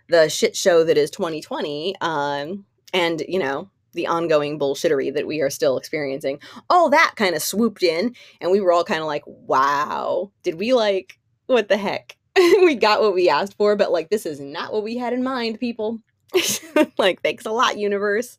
the 0.08 0.28
shit 0.28 0.54
show 0.54 0.84
that 0.84 0.98
is 0.98 1.10
2020 1.10 1.96
um 2.00 2.64
and 2.92 3.22
you 3.26 3.38
know 3.40 3.70
the 3.96 4.06
ongoing 4.06 4.58
bullshittery 4.58 5.12
that 5.12 5.26
we 5.26 5.40
are 5.40 5.50
still 5.50 5.76
experiencing 5.76 6.38
all 6.70 6.88
that 6.88 7.14
kind 7.16 7.34
of 7.34 7.42
swooped 7.42 7.82
in 7.82 8.14
and 8.40 8.50
we 8.50 8.60
were 8.60 8.72
all 8.72 8.84
kind 8.84 9.00
of 9.00 9.06
like 9.06 9.24
wow 9.26 10.30
did 10.44 10.54
we 10.54 10.72
like 10.72 11.18
what 11.46 11.68
the 11.68 11.76
heck 11.76 12.16
we 12.36 12.74
got 12.74 13.00
what 13.00 13.14
we 13.14 13.28
asked 13.28 13.56
for, 13.56 13.76
but 13.76 13.92
like 13.92 14.10
this 14.10 14.26
is 14.26 14.40
not 14.40 14.72
what 14.72 14.82
we 14.82 14.96
had 14.96 15.12
in 15.12 15.22
mind, 15.22 15.58
people. 15.58 16.00
like 16.98 17.22
thanks 17.22 17.46
a 17.46 17.50
lot, 17.50 17.78
universe. 17.78 18.38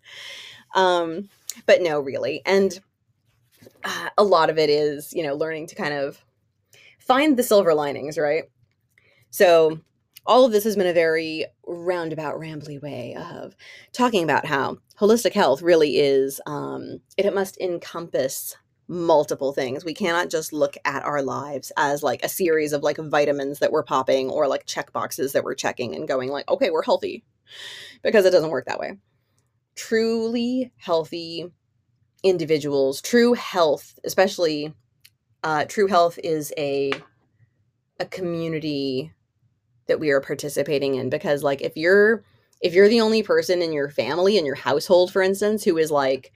Um, 0.75 1.29
but 1.65 1.81
no, 1.81 1.99
really. 1.99 2.41
And 2.45 2.79
uh, 3.83 4.09
a 4.17 4.23
lot 4.23 4.49
of 4.49 4.59
it 4.59 4.69
is, 4.69 5.13
you 5.13 5.23
know, 5.23 5.33
learning 5.33 5.67
to 5.67 5.75
kind 5.75 5.93
of 5.93 6.23
find 6.99 7.37
the 7.37 7.43
silver 7.43 7.73
linings, 7.73 8.17
right? 8.17 8.43
So 9.31 9.79
all 10.27 10.45
of 10.45 10.51
this 10.51 10.65
has 10.65 10.75
been 10.75 10.87
a 10.87 10.93
very 10.93 11.45
roundabout, 11.65 12.35
rambly 12.35 12.81
way 12.81 13.15
of 13.15 13.55
talking 13.93 14.23
about 14.23 14.45
how 14.45 14.77
holistic 14.99 15.33
health 15.33 15.61
really 15.61 15.97
is, 15.97 16.41
um, 16.45 16.99
it, 17.17 17.25
it 17.25 17.33
must 17.33 17.57
encompass 17.59 18.55
multiple 18.89 19.53
things. 19.53 19.83
We 19.83 19.93
cannot 19.93 20.29
just 20.29 20.53
look 20.53 20.77
at 20.85 21.03
our 21.03 21.21
lives 21.21 21.71
as 21.77 22.03
like 22.03 22.23
a 22.23 22.29
series 22.29 22.73
of 22.73 22.83
like 22.83 22.97
vitamins 22.97 23.59
that 23.59 23.71
we're 23.71 23.83
popping 23.83 24.29
or 24.29 24.47
like 24.47 24.65
check 24.65 24.93
boxes 24.93 25.33
that 25.33 25.43
we're 25.43 25.55
checking 25.55 25.95
and 25.95 26.07
going 26.07 26.29
like, 26.29 26.49
okay, 26.49 26.69
we're 26.69 26.83
healthy. 26.83 27.23
Because 28.03 28.25
it 28.25 28.31
doesn't 28.31 28.49
work 28.51 28.65
that 28.65 28.79
way. 28.79 28.97
Truly 29.75 30.71
healthy 30.77 31.51
individuals, 32.23 33.01
true 33.01 33.33
health, 33.33 33.97
especially 34.03 34.73
uh, 35.43 35.65
true 35.65 35.87
health 35.87 36.19
is 36.23 36.53
a 36.57 36.91
a 37.99 38.05
community 38.05 39.11
that 39.87 39.99
we 39.99 40.09
are 40.11 40.21
participating 40.21 40.95
in 40.95 41.09
because 41.09 41.43
like 41.43 41.61
if 41.61 41.75
you're 41.75 42.23
if 42.61 42.73
you're 42.73 42.89
the 42.89 43.01
only 43.01 43.21
person 43.23 43.61
in 43.61 43.71
your 43.71 43.89
family 43.89 44.37
in 44.37 44.45
your 44.45 44.55
household 44.55 45.11
for 45.11 45.21
instance 45.21 45.63
who 45.63 45.77
is 45.77 45.91
like 45.91 46.31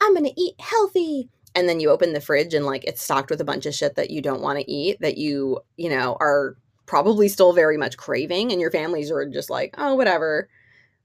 i'm 0.00 0.14
going 0.14 0.24
to 0.24 0.40
eat 0.40 0.54
healthy 0.60 1.28
and 1.54 1.68
then 1.68 1.80
you 1.80 1.90
open 1.90 2.12
the 2.12 2.20
fridge 2.20 2.54
and 2.54 2.66
like 2.66 2.84
it's 2.84 3.02
stocked 3.02 3.30
with 3.30 3.40
a 3.40 3.44
bunch 3.44 3.66
of 3.66 3.74
shit 3.74 3.96
that 3.96 4.10
you 4.10 4.22
don't 4.22 4.42
want 4.42 4.58
to 4.58 4.70
eat 4.70 4.98
that 5.00 5.18
you 5.18 5.60
you 5.76 5.88
know 5.88 6.16
are 6.20 6.56
probably 6.86 7.28
still 7.28 7.52
very 7.52 7.76
much 7.76 7.96
craving 7.96 8.50
and 8.50 8.60
your 8.60 8.70
families 8.70 9.10
are 9.12 9.24
just 9.24 9.48
like 9.48 9.74
oh 9.78 9.94
whatever. 9.94 10.48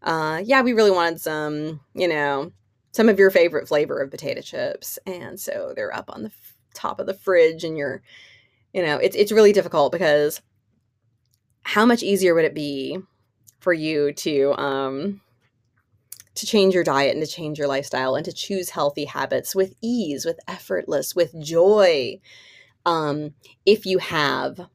Uh 0.02 0.42
yeah 0.44 0.62
we 0.62 0.74
really 0.74 0.92
wanted 0.92 1.22
some 1.22 1.80
you 1.94 2.08
know 2.08 2.52
some 2.92 3.10
of 3.10 3.20
your 3.20 3.30
favorite 3.30 3.68
flavor 3.68 4.00
of 4.00 4.10
potato 4.10 4.42
chips 4.42 4.98
and 5.06 5.40
so 5.40 5.74
they're 5.76 5.96
up 5.96 6.10
on 6.10 6.24
the 6.24 6.30
f- 6.30 6.54
top 6.74 7.00
of 7.00 7.06
the 7.06 7.14
fridge 7.14 7.64
and 7.64 7.78
you're 7.78 8.02
you 8.74 8.82
know 8.82 8.98
it's 8.98 9.16
it's 9.16 9.32
really 9.32 9.54
difficult 9.54 9.92
because 9.92 10.42
how 11.76 11.86
much 11.86 12.04
easier 12.04 12.34
would 12.34 12.46
it 12.46 12.54
be 12.54 12.98
for 13.60 13.74
you 13.74 14.14
to 14.14 14.54
um 14.58 15.20
to 16.34 16.46
change 16.46 16.74
your 16.74 16.86
diet 16.86 17.14
and 17.14 17.26
to 17.26 17.30
change 17.30 17.60
your 17.60 17.68
lifestyle 17.68 18.16
and 18.16 18.24
to 18.24 18.32
choose 18.32 18.70
healthy 18.70 19.04
habits 19.04 19.54
with 19.54 19.74
ease, 19.82 20.26
with 20.26 20.40
effortless, 20.48 21.14
with 21.16 21.38
joy. 21.44 22.18
Um, 22.86 23.34
if 23.66 23.86
you 23.86 23.98
have 23.98 24.70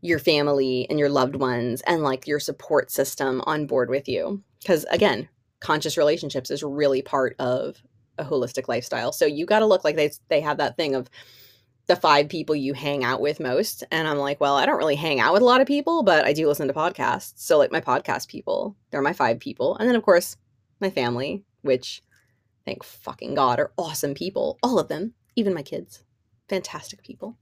your 0.00 0.18
family 0.18 0.84
and 0.90 0.98
your 0.98 1.08
loved 1.08 1.36
ones 1.36 1.80
and 1.82 2.02
like 2.02 2.26
your 2.26 2.40
support 2.40 2.90
system 2.90 3.40
on 3.46 3.66
board 3.66 3.88
with 3.88 4.08
you. 4.08 4.42
Because 4.58 4.82
again, 4.90 5.28
conscious 5.60 5.96
relationships 5.96 6.50
is 6.50 6.64
really 6.64 7.02
part 7.02 7.36
of 7.38 7.80
a 8.18 8.24
holistic 8.24 8.66
lifestyle. 8.66 9.12
So 9.12 9.26
you 9.26 9.46
got 9.46 9.60
to 9.60 9.66
look 9.66 9.84
like 9.84 9.94
they 9.94 10.10
they 10.28 10.40
have 10.40 10.56
that 10.56 10.76
thing 10.76 10.96
of 10.96 11.08
the 11.86 11.96
five 11.96 12.28
people 12.28 12.54
you 12.54 12.72
hang 12.72 13.04
out 13.04 13.20
with 13.20 13.40
most. 13.40 13.84
And 13.90 14.08
I'm 14.08 14.18
like, 14.18 14.40
well, 14.40 14.56
I 14.56 14.66
don't 14.66 14.78
really 14.78 14.96
hang 14.96 15.20
out 15.20 15.32
with 15.32 15.42
a 15.42 15.46
lot 15.46 15.60
of 15.60 15.66
people, 15.66 16.02
but 16.02 16.24
I 16.24 16.32
do 16.32 16.48
listen 16.48 16.68
to 16.68 16.74
podcasts. 16.74 17.34
So 17.36 17.58
like 17.58 17.72
my 17.72 17.80
podcast 17.80 18.28
people, 18.28 18.76
they're 18.90 19.02
my 19.02 19.12
five 19.12 19.38
people. 19.38 19.76
And 19.76 19.88
then 19.88 19.96
of 19.96 20.02
course, 20.02 20.36
my 20.80 20.90
family, 20.90 21.44
which 21.62 22.02
thank 22.64 22.82
fucking 22.82 23.34
God 23.34 23.60
are 23.60 23.72
awesome 23.76 24.14
people. 24.14 24.58
All 24.62 24.78
of 24.78 24.88
them, 24.88 25.12
even 25.36 25.52
my 25.54 25.62
kids. 25.62 26.02
Fantastic 26.48 27.02
people. 27.02 27.36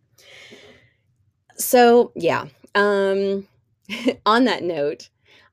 So, 1.57 2.13
yeah. 2.17 2.47
Um, 2.75 3.47
on 4.27 4.45
that 4.45 4.63
note, 4.63 5.11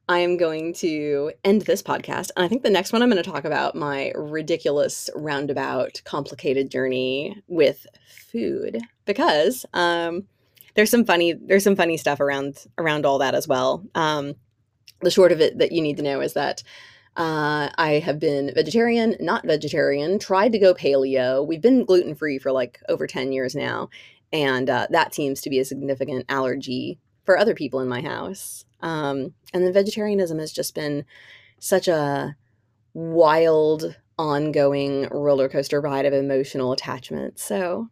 I 0.09 0.19
am 0.19 0.37
going 0.37 0.73
to 0.73 1.31
end 1.43 1.61
this 1.61 1.83
podcast. 1.83 2.31
And 2.35 2.43
I 2.43 2.47
think 2.47 2.63
the 2.63 2.69
next 2.71 2.91
one 2.91 3.03
I'm 3.03 3.11
going 3.11 3.23
to 3.23 3.29
talk 3.29 3.45
about 3.45 3.75
my 3.75 4.11
ridiculous, 4.15 5.07
roundabout, 5.15 6.01
complicated 6.03 6.71
journey 6.71 7.39
with 7.47 7.85
food 8.07 8.81
because 9.05 9.67
um, 9.75 10.23
there's 10.73 10.89
some 10.89 11.05
funny 11.05 11.33
there's 11.33 11.63
some 11.63 11.75
funny 11.75 11.95
stuff 11.95 12.19
around 12.19 12.65
around 12.79 13.05
all 13.05 13.19
that 13.19 13.35
as 13.35 13.47
well. 13.47 13.85
Um, 13.93 14.33
the 15.01 15.11
short 15.11 15.31
of 15.31 15.41
it 15.41 15.59
that 15.59 15.71
you 15.71 15.81
need 15.81 15.97
to 15.97 16.03
know 16.03 16.21
is 16.21 16.33
that 16.33 16.63
uh, 17.15 17.69
I 17.77 18.01
have 18.03 18.19
been 18.19 18.51
vegetarian, 18.55 19.15
not 19.19 19.45
vegetarian, 19.45 20.17
tried 20.17 20.53
to 20.53 20.59
go 20.59 20.73
paleo. 20.73 21.45
We've 21.45 21.61
been 21.61 21.85
gluten 21.85 22.15
free 22.15 22.39
for 22.39 22.51
like 22.51 22.81
over 22.89 23.05
10 23.05 23.31
years 23.31 23.53
now. 23.53 23.89
And 24.33 24.71
uh, 24.71 24.87
that 24.89 25.13
seems 25.13 25.41
to 25.41 25.51
be 25.51 25.59
a 25.59 25.65
significant 25.65 26.25
allergy 26.29 26.97
for 27.29 27.37
other 27.37 27.53
people 27.53 27.79
in 27.79 27.87
my 27.87 28.01
house. 28.01 28.65
Um, 28.81 29.35
and 29.53 29.63
then 29.63 29.71
vegetarianism 29.71 30.39
has 30.39 30.51
just 30.51 30.73
been 30.73 31.05
such 31.59 31.87
a 31.87 32.35
wild, 32.95 33.95
ongoing 34.17 35.07
roller 35.11 35.47
coaster 35.47 35.79
ride 35.79 36.07
of 36.07 36.13
emotional 36.13 36.71
attachment. 36.71 37.37
So, 37.37 37.89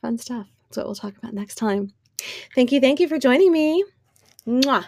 fun 0.00 0.18
stuff. 0.18 0.48
That's 0.64 0.78
what 0.78 0.86
we'll 0.86 0.96
talk 0.96 1.16
about 1.16 1.32
next 1.32 1.54
time. 1.54 1.92
Thank 2.56 2.72
you. 2.72 2.80
Thank 2.80 2.98
you 2.98 3.06
for 3.06 3.20
joining 3.20 3.52
me. 3.52 3.84
Mwah. 4.48 4.86